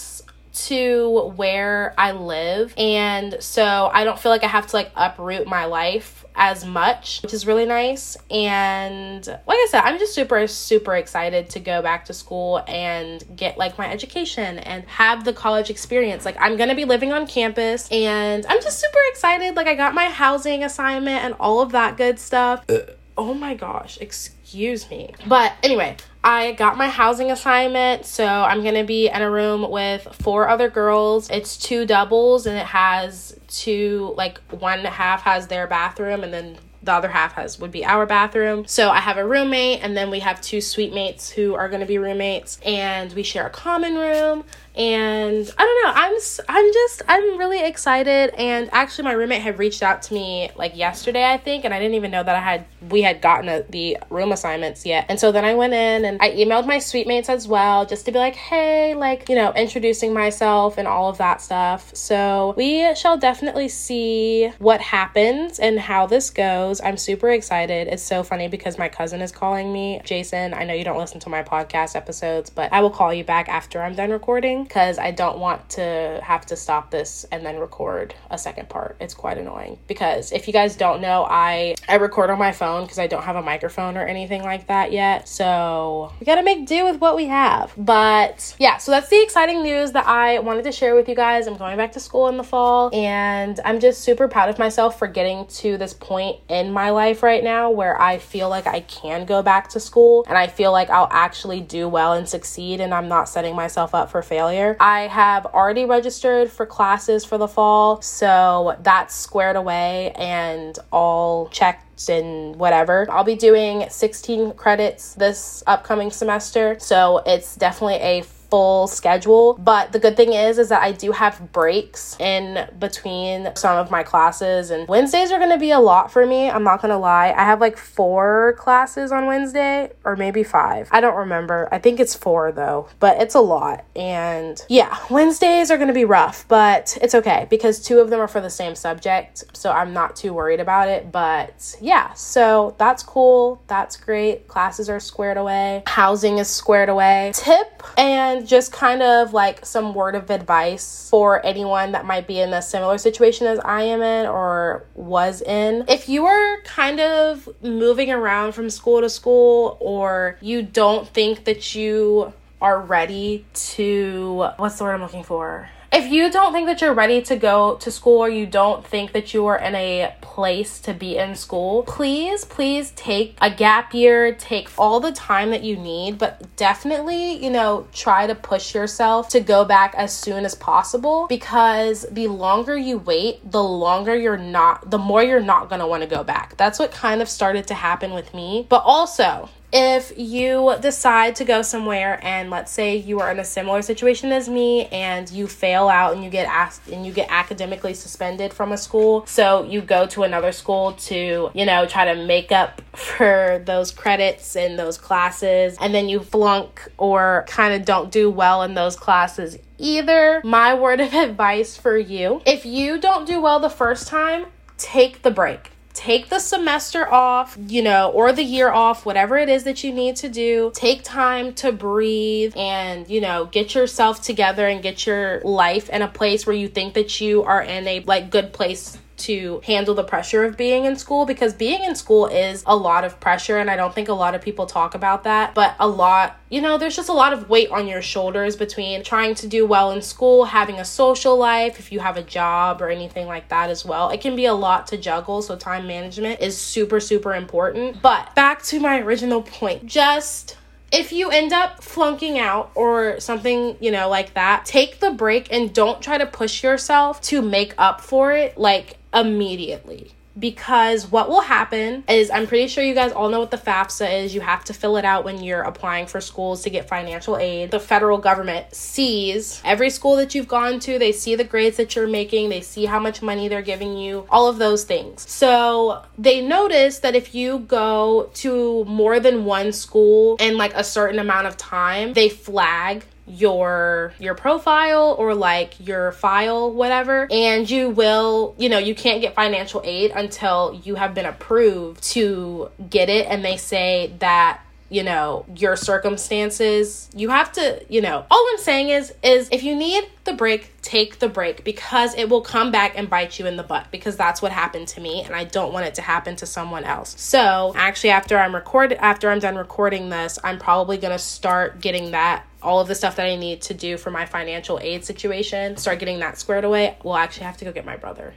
to 0.52 1.32
where 1.36 1.94
I 1.96 2.12
live. 2.12 2.74
And 2.76 3.36
so 3.40 3.90
I 3.92 4.04
don't 4.04 4.18
feel 4.18 4.30
like 4.30 4.44
I 4.44 4.48
have 4.48 4.66
to 4.68 4.76
like 4.76 4.90
uproot 4.96 5.46
my 5.46 5.64
life 5.66 6.24
as 6.34 6.64
much, 6.64 7.20
which 7.22 7.34
is 7.34 7.46
really 7.46 7.66
nice. 7.66 8.16
And 8.30 9.26
like 9.26 9.40
I 9.48 9.66
said, 9.70 9.82
I'm 9.82 9.98
just 9.98 10.14
super, 10.14 10.46
super 10.46 10.96
excited 10.96 11.50
to 11.50 11.60
go 11.60 11.82
back 11.82 12.06
to 12.06 12.12
school 12.12 12.62
and 12.66 13.22
get 13.36 13.58
like 13.58 13.78
my 13.78 13.90
education 13.90 14.58
and 14.58 14.84
have 14.84 15.24
the 15.24 15.32
college 15.32 15.70
experience. 15.70 16.24
Like, 16.24 16.36
I'm 16.40 16.56
gonna 16.56 16.74
be 16.74 16.84
living 16.84 17.12
on 17.12 17.26
campus 17.26 17.88
and 17.90 18.46
I'm 18.46 18.62
just 18.62 18.80
super 18.80 18.98
excited. 19.10 19.56
Like, 19.56 19.66
I 19.66 19.74
got 19.74 19.94
my 19.94 20.06
housing 20.06 20.64
assignment 20.64 21.24
and 21.24 21.34
all 21.40 21.60
of 21.60 21.72
that 21.72 21.96
good 21.96 22.18
stuff. 22.18 22.64
Uh. 22.68 22.78
Oh 23.18 23.34
my 23.34 23.54
gosh, 23.54 23.98
excuse 24.00 24.88
me. 24.88 25.12
But 25.26 25.52
anyway, 25.62 25.96
I 26.22 26.52
got 26.52 26.76
my 26.76 26.88
housing 26.88 27.30
assignment, 27.30 28.04
so 28.04 28.26
I'm 28.26 28.62
gonna 28.62 28.84
be 28.84 29.08
in 29.08 29.22
a 29.22 29.30
room 29.30 29.70
with 29.70 30.06
four 30.20 30.48
other 30.48 30.68
girls. 30.68 31.30
It's 31.30 31.56
two 31.56 31.86
doubles, 31.86 32.46
and 32.46 32.58
it 32.58 32.66
has 32.66 33.38
two, 33.48 34.12
like, 34.16 34.38
one 34.50 34.84
half 34.84 35.22
has 35.22 35.46
their 35.46 35.66
bathroom, 35.66 36.22
and 36.22 36.32
then 36.32 36.58
the 36.82 36.92
other 36.92 37.08
half 37.08 37.34
has 37.34 37.58
would 37.58 37.70
be 37.70 37.84
our 37.84 38.06
bathroom. 38.06 38.66
So 38.66 38.90
I 38.90 39.00
have 39.00 39.16
a 39.16 39.26
roommate, 39.26 39.82
and 39.82 39.96
then 39.96 40.10
we 40.10 40.20
have 40.20 40.40
two 40.40 40.60
suite 40.60 40.92
mates 40.92 41.30
who 41.30 41.54
are 41.54 41.68
gonna 41.68 41.86
be 41.86 41.98
roommates, 41.98 42.58
and 42.66 43.12
we 43.14 43.22
share 43.22 43.46
a 43.46 43.50
common 43.50 43.96
room 43.96 44.44
and 44.80 45.52
I 45.58 45.62
don't 45.62 45.84
know. 45.84 45.92
I'm 45.94 46.14
I'm 46.48 46.72
just 46.72 47.02
I'm 47.06 47.36
really 47.36 47.62
excited. 47.62 48.30
And 48.38 48.70
actually, 48.72 49.04
my 49.04 49.12
roommate 49.12 49.42
had 49.42 49.58
reached 49.58 49.82
out 49.82 50.00
to 50.02 50.14
me 50.14 50.50
like 50.56 50.74
yesterday, 50.74 51.30
I 51.30 51.36
think, 51.36 51.66
and 51.66 51.74
I 51.74 51.78
didn't 51.78 51.96
even 51.96 52.10
know 52.10 52.22
that 52.22 52.34
I 52.34 52.40
had 52.40 52.64
we 52.88 53.02
had 53.02 53.20
gotten 53.20 53.50
a, 53.50 53.62
the 53.68 53.98
room 54.08 54.32
assignments 54.32 54.86
yet. 54.86 55.04
And 55.10 55.20
so 55.20 55.32
then 55.32 55.44
I 55.44 55.52
went 55.52 55.74
in 55.74 56.06
and 56.06 56.22
I 56.22 56.30
emailed 56.30 56.66
my 56.66 56.78
suite 56.78 57.06
mates 57.06 57.28
as 57.28 57.46
well, 57.46 57.84
just 57.84 58.06
to 58.06 58.12
be 58.12 58.18
like, 58.18 58.34
hey, 58.36 58.94
like 58.94 59.28
you 59.28 59.34
know, 59.34 59.52
introducing 59.52 60.14
myself 60.14 60.78
and 60.78 60.88
all 60.88 61.10
of 61.10 61.18
that 61.18 61.42
stuff. 61.42 61.94
So 61.94 62.54
we 62.56 62.94
shall 62.94 63.18
definitely 63.18 63.68
see 63.68 64.50
what 64.60 64.80
happens 64.80 65.58
and 65.58 65.78
how 65.78 66.06
this 66.06 66.30
goes. 66.30 66.80
I'm 66.80 66.96
super 66.96 67.28
excited. 67.28 67.86
It's 67.88 68.02
so 68.02 68.22
funny 68.22 68.48
because 68.48 68.78
my 68.78 68.88
cousin 68.88 69.20
is 69.20 69.30
calling 69.30 69.74
me. 69.74 70.00
Jason, 70.04 70.54
I 70.54 70.64
know 70.64 70.72
you 70.72 70.84
don't 70.84 70.98
listen 70.98 71.20
to 71.20 71.28
my 71.28 71.42
podcast 71.42 71.96
episodes, 71.96 72.48
but 72.48 72.72
I 72.72 72.80
will 72.80 72.88
call 72.88 73.12
you 73.12 73.24
back 73.24 73.50
after 73.50 73.82
I'm 73.82 73.94
done 73.94 74.08
recording 74.08 74.68
because 74.70 75.00
I 75.00 75.10
don't 75.10 75.40
want 75.40 75.68
to 75.70 76.20
have 76.22 76.46
to 76.46 76.54
stop 76.54 76.92
this 76.92 77.26
and 77.32 77.44
then 77.44 77.58
record 77.58 78.14
a 78.30 78.38
second 78.38 78.68
part. 78.68 78.96
It's 79.00 79.14
quite 79.14 79.36
annoying 79.36 79.80
because 79.88 80.30
if 80.30 80.46
you 80.46 80.52
guys 80.52 80.76
don't 80.76 81.00
know, 81.00 81.26
I 81.28 81.74
I 81.88 81.96
record 81.96 82.30
on 82.30 82.38
my 82.38 82.52
phone 82.52 82.84
because 82.84 83.00
I 83.00 83.08
don't 83.08 83.24
have 83.24 83.34
a 83.34 83.42
microphone 83.42 83.96
or 83.96 84.06
anything 84.06 84.44
like 84.44 84.68
that 84.68 84.92
yet. 84.92 85.28
So, 85.28 86.12
we 86.20 86.24
got 86.24 86.36
to 86.36 86.44
make 86.44 86.66
do 86.66 86.84
with 86.84 87.00
what 87.00 87.16
we 87.16 87.24
have. 87.24 87.72
But 87.76 88.54
yeah, 88.60 88.76
so 88.76 88.92
that's 88.92 89.08
the 89.08 89.20
exciting 89.20 89.64
news 89.64 89.90
that 89.90 90.06
I 90.06 90.38
wanted 90.38 90.62
to 90.62 90.72
share 90.72 90.94
with 90.94 91.08
you 91.08 91.16
guys. 91.16 91.48
I'm 91.48 91.56
going 91.56 91.76
back 91.76 91.90
to 91.92 92.00
school 92.00 92.28
in 92.28 92.36
the 92.36 92.44
fall 92.44 92.94
and 92.94 93.58
I'm 93.64 93.80
just 93.80 94.02
super 94.02 94.28
proud 94.28 94.50
of 94.50 94.58
myself 94.60 95.00
for 95.00 95.08
getting 95.08 95.46
to 95.46 95.78
this 95.78 95.94
point 95.94 96.38
in 96.48 96.70
my 96.70 96.90
life 96.90 97.24
right 97.24 97.42
now 97.42 97.70
where 97.70 98.00
I 98.00 98.18
feel 98.18 98.48
like 98.48 98.68
I 98.68 98.82
can 98.82 99.24
go 99.24 99.42
back 99.42 99.70
to 99.70 99.80
school 99.80 100.24
and 100.28 100.38
I 100.38 100.46
feel 100.46 100.70
like 100.70 100.90
I'll 100.90 101.08
actually 101.10 101.60
do 101.60 101.88
well 101.88 102.12
and 102.12 102.28
succeed 102.28 102.80
and 102.80 102.94
I'm 102.94 103.08
not 103.08 103.28
setting 103.28 103.56
myself 103.56 103.96
up 103.96 104.12
for 104.12 104.22
failure 104.22 104.49
failure. 104.50 104.76
I 104.80 105.02
have 105.02 105.46
already 105.46 105.84
registered 105.84 106.50
for 106.50 106.66
classes 106.66 107.24
for 107.24 107.38
the 107.38 107.48
fall, 107.48 108.02
so 108.02 108.76
that's 108.82 109.14
squared 109.14 109.56
away 109.56 110.12
and 110.16 110.78
all 110.90 111.48
checked 111.48 112.08
and 112.08 112.56
whatever. 112.56 113.06
I'll 113.10 113.24
be 113.24 113.36
doing 113.36 113.88
16 113.88 114.54
credits 114.54 115.14
this 115.14 115.62
upcoming 115.66 116.10
semester, 116.10 116.76
so 116.80 117.18
it's 117.26 117.56
definitely 117.56 117.96
a 117.96 118.22
full 118.50 118.86
schedule. 118.86 119.54
But 119.54 119.92
the 119.92 119.98
good 119.98 120.16
thing 120.16 120.32
is 120.32 120.58
is 120.58 120.68
that 120.68 120.82
I 120.82 120.92
do 120.92 121.12
have 121.12 121.52
breaks 121.52 122.16
in 122.18 122.68
between 122.78 123.54
some 123.54 123.78
of 123.78 123.90
my 123.90 124.02
classes 124.02 124.70
and 124.70 124.88
Wednesdays 124.88 125.30
are 125.32 125.38
going 125.38 125.50
to 125.50 125.58
be 125.58 125.70
a 125.70 125.80
lot 125.80 126.10
for 126.12 126.26
me. 126.26 126.50
I'm 126.50 126.64
not 126.64 126.82
going 126.82 126.90
to 126.90 126.98
lie. 126.98 127.32
I 127.36 127.44
have 127.44 127.60
like 127.60 127.76
4 127.76 128.56
classes 128.58 129.12
on 129.12 129.26
Wednesday 129.26 129.92
or 130.04 130.16
maybe 130.16 130.42
5. 130.42 130.88
I 130.90 131.00
don't 131.00 131.16
remember. 131.16 131.68
I 131.70 131.78
think 131.78 132.00
it's 132.00 132.14
4 132.14 132.52
though, 132.52 132.88
but 132.98 133.20
it's 133.20 133.34
a 133.34 133.40
lot. 133.40 133.84
And 133.94 134.60
yeah, 134.68 134.98
Wednesdays 135.10 135.70
are 135.70 135.76
going 135.76 135.88
to 135.88 135.94
be 135.94 136.04
rough, 136.04 136.46
but 136.48 136.98
it's 137.00 137.14
okay 137.14 137.46
because 137.48 137.80
two 137.80 138.00
of 138.00 138.10
them 138.10 138.20
are 138.20 138.28
for 138.28 138.40
the 138.40 138.50
same 138.50 138.74
subject, 138.74 139.44
so 139.52 139.70
I'm 139.70 139.92
not 139.92 140.16
too 140.16 140.32
worried 140.32 140.60
about 140.60 140.88
it, 140.88 141.12
but 141.12 141.76
yeah, 141.80 142.12
so 142.14 142.74
that's 142.78 143.02
cool. 143.02 143.62
That's 143.66 143.96
great. 143.96 144.48
Classes 144.48 144.88
are 144.88 145.00
squared 145.00 145.36
away. 145.36 145.82
Housing 145.86 146.38
is 146.38 146.48
squared 146.48 146.88
away. 146.88 147.32
Tip 147.34 147.82
and 147.96 148.39
just 148.46 148.72
kind 148.72 149.02
of 149.02 149.32
like 149.32 149.64
some 149.64 149.94
word 149.94 150.14
of 150.14 150.30
advice 150.30 151.08
for 151.10 151.44
anyone 151.44 151.92
that 151.92 152.04
might 152.04 152.26
be 152.26 152.40
in 152.40 152.52
a 152.52 152.62
similar 152.62 152.98
situation 152.98 153.46
as 153.46 153.58
I 153.60 153.82
am 153.82 154.02
in 154.02 154.26
or 154.26 154.84
was 154.94 155.42
in. 155.42 155.84
If 155.88 156.08
you 156.08 156.26
are 156.26 156.60
kind 156.62 157.00
of 157.00 157.48
moving 157.62 158.10
around 158.10 158.52
from 158.52 158.70
school 158.70 159.00
to 159.00 159.10
school 159.10 159.76
or 159.80 160.38
you 160.40 160.62
don't 160.62 161.08
think 161.08 161.44
that 161.44 161.74
you 161.74 162.32
are 162.60 162.80
ready 162.80 163.46
to 163.54 164.50
what's 164.56 164.78
the 164.78 164.84
word 164.84 164.94
I'm 164.94 165.02
looking 165.02 165.24
for? 165.24 165.68
If 165.92 166.10
you 166.10 166.30
don't 166.30 166.52
think 166.52 166.66
that 166.66 166.80
you're 166.80 166.94
ready 166.94 167.20
to 167.22 167.36
go 167.36 167.76
to 167.76 167.90
school 167.90 168.18
or 168.18 168.28
you 168.28 168.46
don't 168.46 168.86
think 168.86 169.12
that 169.12 169.34
you 169.34 169.46
are 169.46 169.58
in 169.58 169.74
a 169.74 170.14
place 170.20 170.78
to 170.80 170.94
be 170.94 171.16
in 171.16 171.34
school, 171.34 171.82
please, 171.82 172.44
please 172.44 172.92
take 172.92 173.36
a 173.40 173.50
gap 173.50 173.92
year, 173.92 174.32
take 174.34 174.70
all 174.78 175.00
the 175.00 175.12
time 175.12 175.50
that 175.50 175.64
you 175.64 175.76
need, 175.76 176.18
but 176.18 176.56
definitely, 176.56 177.42
you 177.42 177.50
know, 177.50 177.86
try 177.92 178.26
to 178.26 178.34
push 178.34 178.74
yourself 178.74 179.28
to 179.28 179.40
go 179.40 179.64
back 179.64 179.94
as 179.96 180.16
soon 180.16 180.44
as 180.44 180.54
possible 180.54 181.26
because 181.28 182.06
the 182.10 182.28
longer 182.28 182.76
you 182.76 182.98
wait, 182.98 183.50
the 183.50 183.62
longer 183.62 184.14
you're 184.14 184.36
not, 184.36 184.90
the 184.90 184.98
more 184.98 185.22
you're 185.22 185.40
not 185.40 185.70
want 185.70 186.02
to 186.02 186.08
go 186.08 186.22
back. 186.22 186.56
That's 186.56 186.78
what 186.78 186.92
kind 186.92 187.20
of 187.20 187.28
started 187.28 187.66
to 187.68 187.74
happen 187.74 188.12
with 188.12 188.32
me. 188.32 188.66
But 188.68 188.82
also, 188.84 189.50
if 189.72 190.12
you 190.16 190.74
decide 190.80 191.36
to 191.36 191.44
go 191.44 191.62
somewhere 191.62 192.18
and 192.22 192.50
let's 192.50 192.72
say 192.72 192.96
you 192.96 193.20
are 193.20 193.30
in 193.30 193.38
a 193.38 193.44
similar 193.44 193.82
situation 193.82 194.32
as 194.32 194.48
me 194.48 194.86
and 194.86 195.30
you 195.30 195.46
fail 195.46 195.88
out 195.88 196.14
and 196.14 196.24
you 196.24 196.30
get 196.30 196.46
asked 196.48 196.88
and 196.88 197.06
you 197.06 197.12
get 197.12 197.28
academically 197.30 197.94
suspended 197.94 198.52
from 198.52 198.72
a 198.72 198.76
school 198.76 199.24
so 199.26 199.64
you 199.64 199.80
go 199.80 200.06
to 200.06 200.22
another 200.22 200.52
school 200.52 200.92
to 200.94 201.50
you 201.54 201.64
know 201.64 201.86
try 201.86 202.12
to 202.12 202.26
make 202.26 202.50
up 202.50 202.82
for 202.96 203.62
those 203.64 203.90
credits 203.90 204.56
in 204.56 204.76
those 204.76 204.98
classes 204.98 205.76
and 205.80 205.94
then 205.94 206.08
you 206.08 206.20
flunk 206.20 206.90
or 206.98 207.44
kind 207.48 207.74
of 207.74 207.84
don't 207.84 208.10
do 208.10 208.30
well 208.30 208.62
in 208.62 208.74
those 208.74 208.96
classes 208.96 209.56
either. 209.78 210.42
My 210.44 210.74
word 210.74 211.00
of 211.00 211.14
advice 211.14 211.76
for 211.76 211.96
you 211.96 212.42
if 212.44 212.66
you 212.66 212.98
don't 212.98 213.26
do 213.26 213.40
well 213.40 213.60
the 213.60 213.70
first 213.70 214.08
time 214.08 214.46
take 214.76 215.22
the 215.22 215.30
break 215.30 215.70
take 216.00 216.30
the 216.30 216.38
semester 216.38 217.06
off, 217.12 217.58
you 217.68 217.82
know, 217.82 218.10
or 218.12 218.32
the 218.32 218.42
year 218.42 218.70
off, 218.70 219.04
whatever 219.04 219.36
it 219.36 219.50
is 219.50 219.64
that 219.64 219.84
you 219.84 219.92
need 219.92 220.16
to 220.16 220.30
do. 220.30 220.72
Take 220.74 221.04
time 221.04 221.52
to 221.56 221.72
breathe 221.72 222.54
and, 222.56 223.06
you 223.10 223.20
know, 223.20 223.44
get 223.44 223.74
yourself 223.74 224.22
together 224.22 224.66
and 224.66 224.82
get 224.82 225.06
your 225.06 225.42
life 225.42 225.90
in 225.90 226.00
a 226.00 226.08
place 226.08 226.46
where 226.46 226.56
you 226.56 226.68
think 226.68 226.94
that 226.94 227.20
you 227.20 227.42
are 227.42 227.62
in 227.62 227.86
a 227.86 228.00
like 228.00 228.30
good 228.30 228.54
place 228.54 228.96
to 229.20 229.60
handle 229.64 229.94
the 229.94 230.04
pressure 230.04 230.44
of 230.44 230.56
being 230.56 230.84
in 230.84 230.96
school 230.96 231.26
because 231.26 231.54
being 231.54 231.82
in 231.84 231.94
school 231.94 232.26
is 232.26 232.62
a 232.66 232.76
lot 232.76 233.04
of 233.04 233.20
pressure 233.20 233.58
and 233.58 233.70
I 233.70 233.76
don't 233.76 233.94
think 233.94 234.08
a 234.08 234.14
lot 234.14 234.34
of 234.34 234.42
people 234.42 234.66
talk 234.66 234.94
about 234.94 235.24
that 235.24 235.54
but 235.54 235.74
a 235.78 235.88
lot 235.88 236.38
you 236.48 236.60
know 236.60 236.78
there's 236.78 236.96
just 236.96 237.08
a 237.08 237.12
lot 237.12 237.32
of 237.32 237.48
weight 237.48 237.70
on 237.70 237.86
your 237.86 238.02
shoulders 238.02 238.56
between 238.56 239.02
trying 239.02 239.34
to 239.36 239.46
do 239.46 239.66
well 239.66 239.92
in 239.92 240.02
school 240.02 240.44
having 240.44 240.80
a 240.80 240.84
social 240.84 241.36
life 241.36 241.78
if 241.78 241.92
you 241.92 242.00
have 242.00 242.16
a 242.16 242.22
job 242.22 242.82
or 242.82 242.88
anything 242.88 243.26
like 243.26 243.48
that 243.48 243.70
as 243.70 243.84
well. 243.84 244.10
It 244.10 244.20
can 244.20 244.36
be 244.36 244.46
a 244.46 244.54
lot 244.54 244.86
to 244.88 244.96
juggle 244.96 245.42
so 245.42 245.56
time 245.56 245.86
management 245.86 246.40
is 246.40 246.56
super 246.56 247.00
super 247.00 247.34
important. 247.34 248.02
But 248.02 248.34
back 248.34 248.62
to 248.64 248.80
my 248.80 249.00
original 249.00 249.42
point 249.42 249.86
just 249.86 250.56
if 250.92 251.12
you 251.12 251.30
end 251.30 251.52
up 251.52 251.82
flunking 251.82 252.38
out 252.38 252.72
or 252.74 253.20
something, 253.20 253.76
you 253.80 253.90
know, 253.90 254.08
like 254.08 254.34
that, 254.34 254.64
take 254.64 255.00
the 255.00 255.10
break 255.10 255.52
and 255.52 255.72
don't 255.72 256.02
try 256.02 256.18
to 256.18 256.26
push 256.26 256.62
yourself 256.62 257.20
to 257.22 257.42
make 257.42 257.74
up 257.78 258.00
for 258.00 258.32
it. 258.32 258.58
Like 258.58 258.96
immediately 259.12 260.12
because 260.38 261.10
what 261.10 261.28
will 261.28 261.40
happen 261.40 262.04
is 262.08 262.30
I'm 262.30 262.46
pretty 262.46 262.68
sure 262.68 262.84
you 262.84 262.94
guys 262.94 263.12
all 263.12 263.28
know 263.28 263.40
what 263.40 263.50
the 263.50 263.56
FAFSA 263.58 264.24
is. 264.24 264.34
You 264.34 264.40
have 264.40 264.64
to 264.64 264.74
fill 264.74 264.96
it 264.96 265.04
out 265.04 265.24
when 265.24 265.42
you're 265.42 265.62
applying 265.62 266.06
for 266.06 266.20
schools 266.20 266.62
to 266.62 266.70
get 266.70 266.88
financial 266.88 267.36
aid. 267.36 267.70
The 267.70 267.80
federal 267.80 268.18
government 268.18 268.74
sees 268.74 269.60
every 269.64 269.90
school 269.90 270.16
that 270.16 270.34
you've 270.34 270.48
gone 270.48 270.80
to, 270.80 270.98
they 270.98 271.12
see 271.12 271.34
the 271.34 271.44
grades 271.44 271.76
that 271.76 271.96
you're 271.96 272.06
making, 272.06 272.48
they 272.48 272.60
see 272.60 272.86
how 272.86 272.98
much 272.98 273.22
money 273.22 273.48
they're 273.48 273.62
giving 273.62 273.96
you, 273.96 274.26
all 274.30 274.48
of 274.48 274.58
those 274.58 274.84
things. 274.84 275.28
So 275.28 276.02
they 276.16 276.40
notice 276.40 277.00
that 277.00 277.14
if 277.14 277.34
you 277.34 277.60
go 277.60 278.30
to 278.34 278.84
more 278.84 279.20
than 279.20 279.44
one 279.44 279.72
school 279.72 280.36
in 280.40 280.56
like 280.56 280.74
a 280.74 280.84
certain 280.84 281.18
amount 281.18 281.46
of 281.48 281.56
time, 281.56 282.12
they 282.12 282.28
flag 282.28 283.04
your 283.30 284.12
your 284.18 284.34
profile 284.34 285.14
or 285.18 285.34
like 285.34 285.74
your 285.86 286.12
file 286.12 286.72
whatever 286.72 287.28
and 287.30 287.70
you 287.70 287.90
will 287.90 288.54
you 288.58 288.68
know 288.68 288.78
you 288.78 288.94
can't 288.94 289.20
get 289.20 289.34
financial 289.34 289.80
aid 289.84 290.10
until 290.14 290.80
you 290.84 290.96
have 290.96 291.14
been 291.14 291.26
approved 291.26 292.02
to 292.02 292.68
get 292.88 293.08
it 293.08 293.26
and 293.28 293.44
they 293.44 293.56
say 293.56 294.12
that 294.18 294.60
you 294.90 295.04
know 295.04 295.46
your 295.54 295.76
circumstances 295.76 297.08
you 297.14 297.30
have 297.30 297.52
to 297.52 297.84
you 297.88 298.00
know 298.00 298.26
all 298.30 298.48
i'm 298.50 298.58
saying 298.58 298.88
is 298.88 299.14
is 299.22 299.48
if 299.52 299.62
you 299.62 299.76
need 299.76 300.04
the 300.24 300.32
break 300.32 300.72
take 300.82 301.20
the 301.20 301.28
break 301.28 301.62
because 301.64 302.14
it 302.16 302.28
will 302.28 302.40
come 302.40 302.72
back 302.72 302.92
and 302.96 303.08
bite 303.08 303.38
you 303.38 303.46
in 303.46 303.56
the 303.56 303.62
butt 303.62 303.86
because 303.92 304.16
that's 304.16 304.42
what 304.42 304.50
happened 304.50 304.88
to 304.88 305.00
me 305.00 305.22
and 305.22 305.34
i 305.34 305.44
don't 305.44 305.72
want 305.72 305.86
it 305.86 305.94
to 305.94 306.02
happen 306.02 306.34
to 306.34 306.44
someone 306.44 306.84
else. 306.84 307.14
So 307.18 307.72
actually 307.76 308.10
after 308.10 308.36
i'm 308.36 308.54
recorded 308.54 308.98
after 308.98 309.30
i'm 309.30 309.38
done 309.38 309.56
recording 309.56 310.08
this 310.08 310.38
i'm 310.42 310.58
probably 310.58 310.96
going 310.98 311.12
to 311.12 311.18
start 311.18 311.80
getting 311.80 312.10
that 312.10 312.44
all 312.62 312.80
of 312.80 312.88
the 312.88 312.94
stuff 312.94 313.16
that 313.16 313.26
I 313.26 313.36
need 313.36 313.62
to 313.62 313.74
do 313.74 313.96
for 313.96 314.10
my 314.10 314.26
financial 314.26 314.78
aid 314.80 315.04
situation, 315.04 315.76
start 315.76 315.98
getting 315.98 316.18
that 316.20 316.38
squared 316.38 316.64
away. 316.64 316.96
We'll 317.02 317.16
actually 317.16 317.46
have 317.46 317.56
to 317.58 317.64
go 317.64 317.72
get 317.72 317.84
my 317.84 317.96
brother 317.96 318.34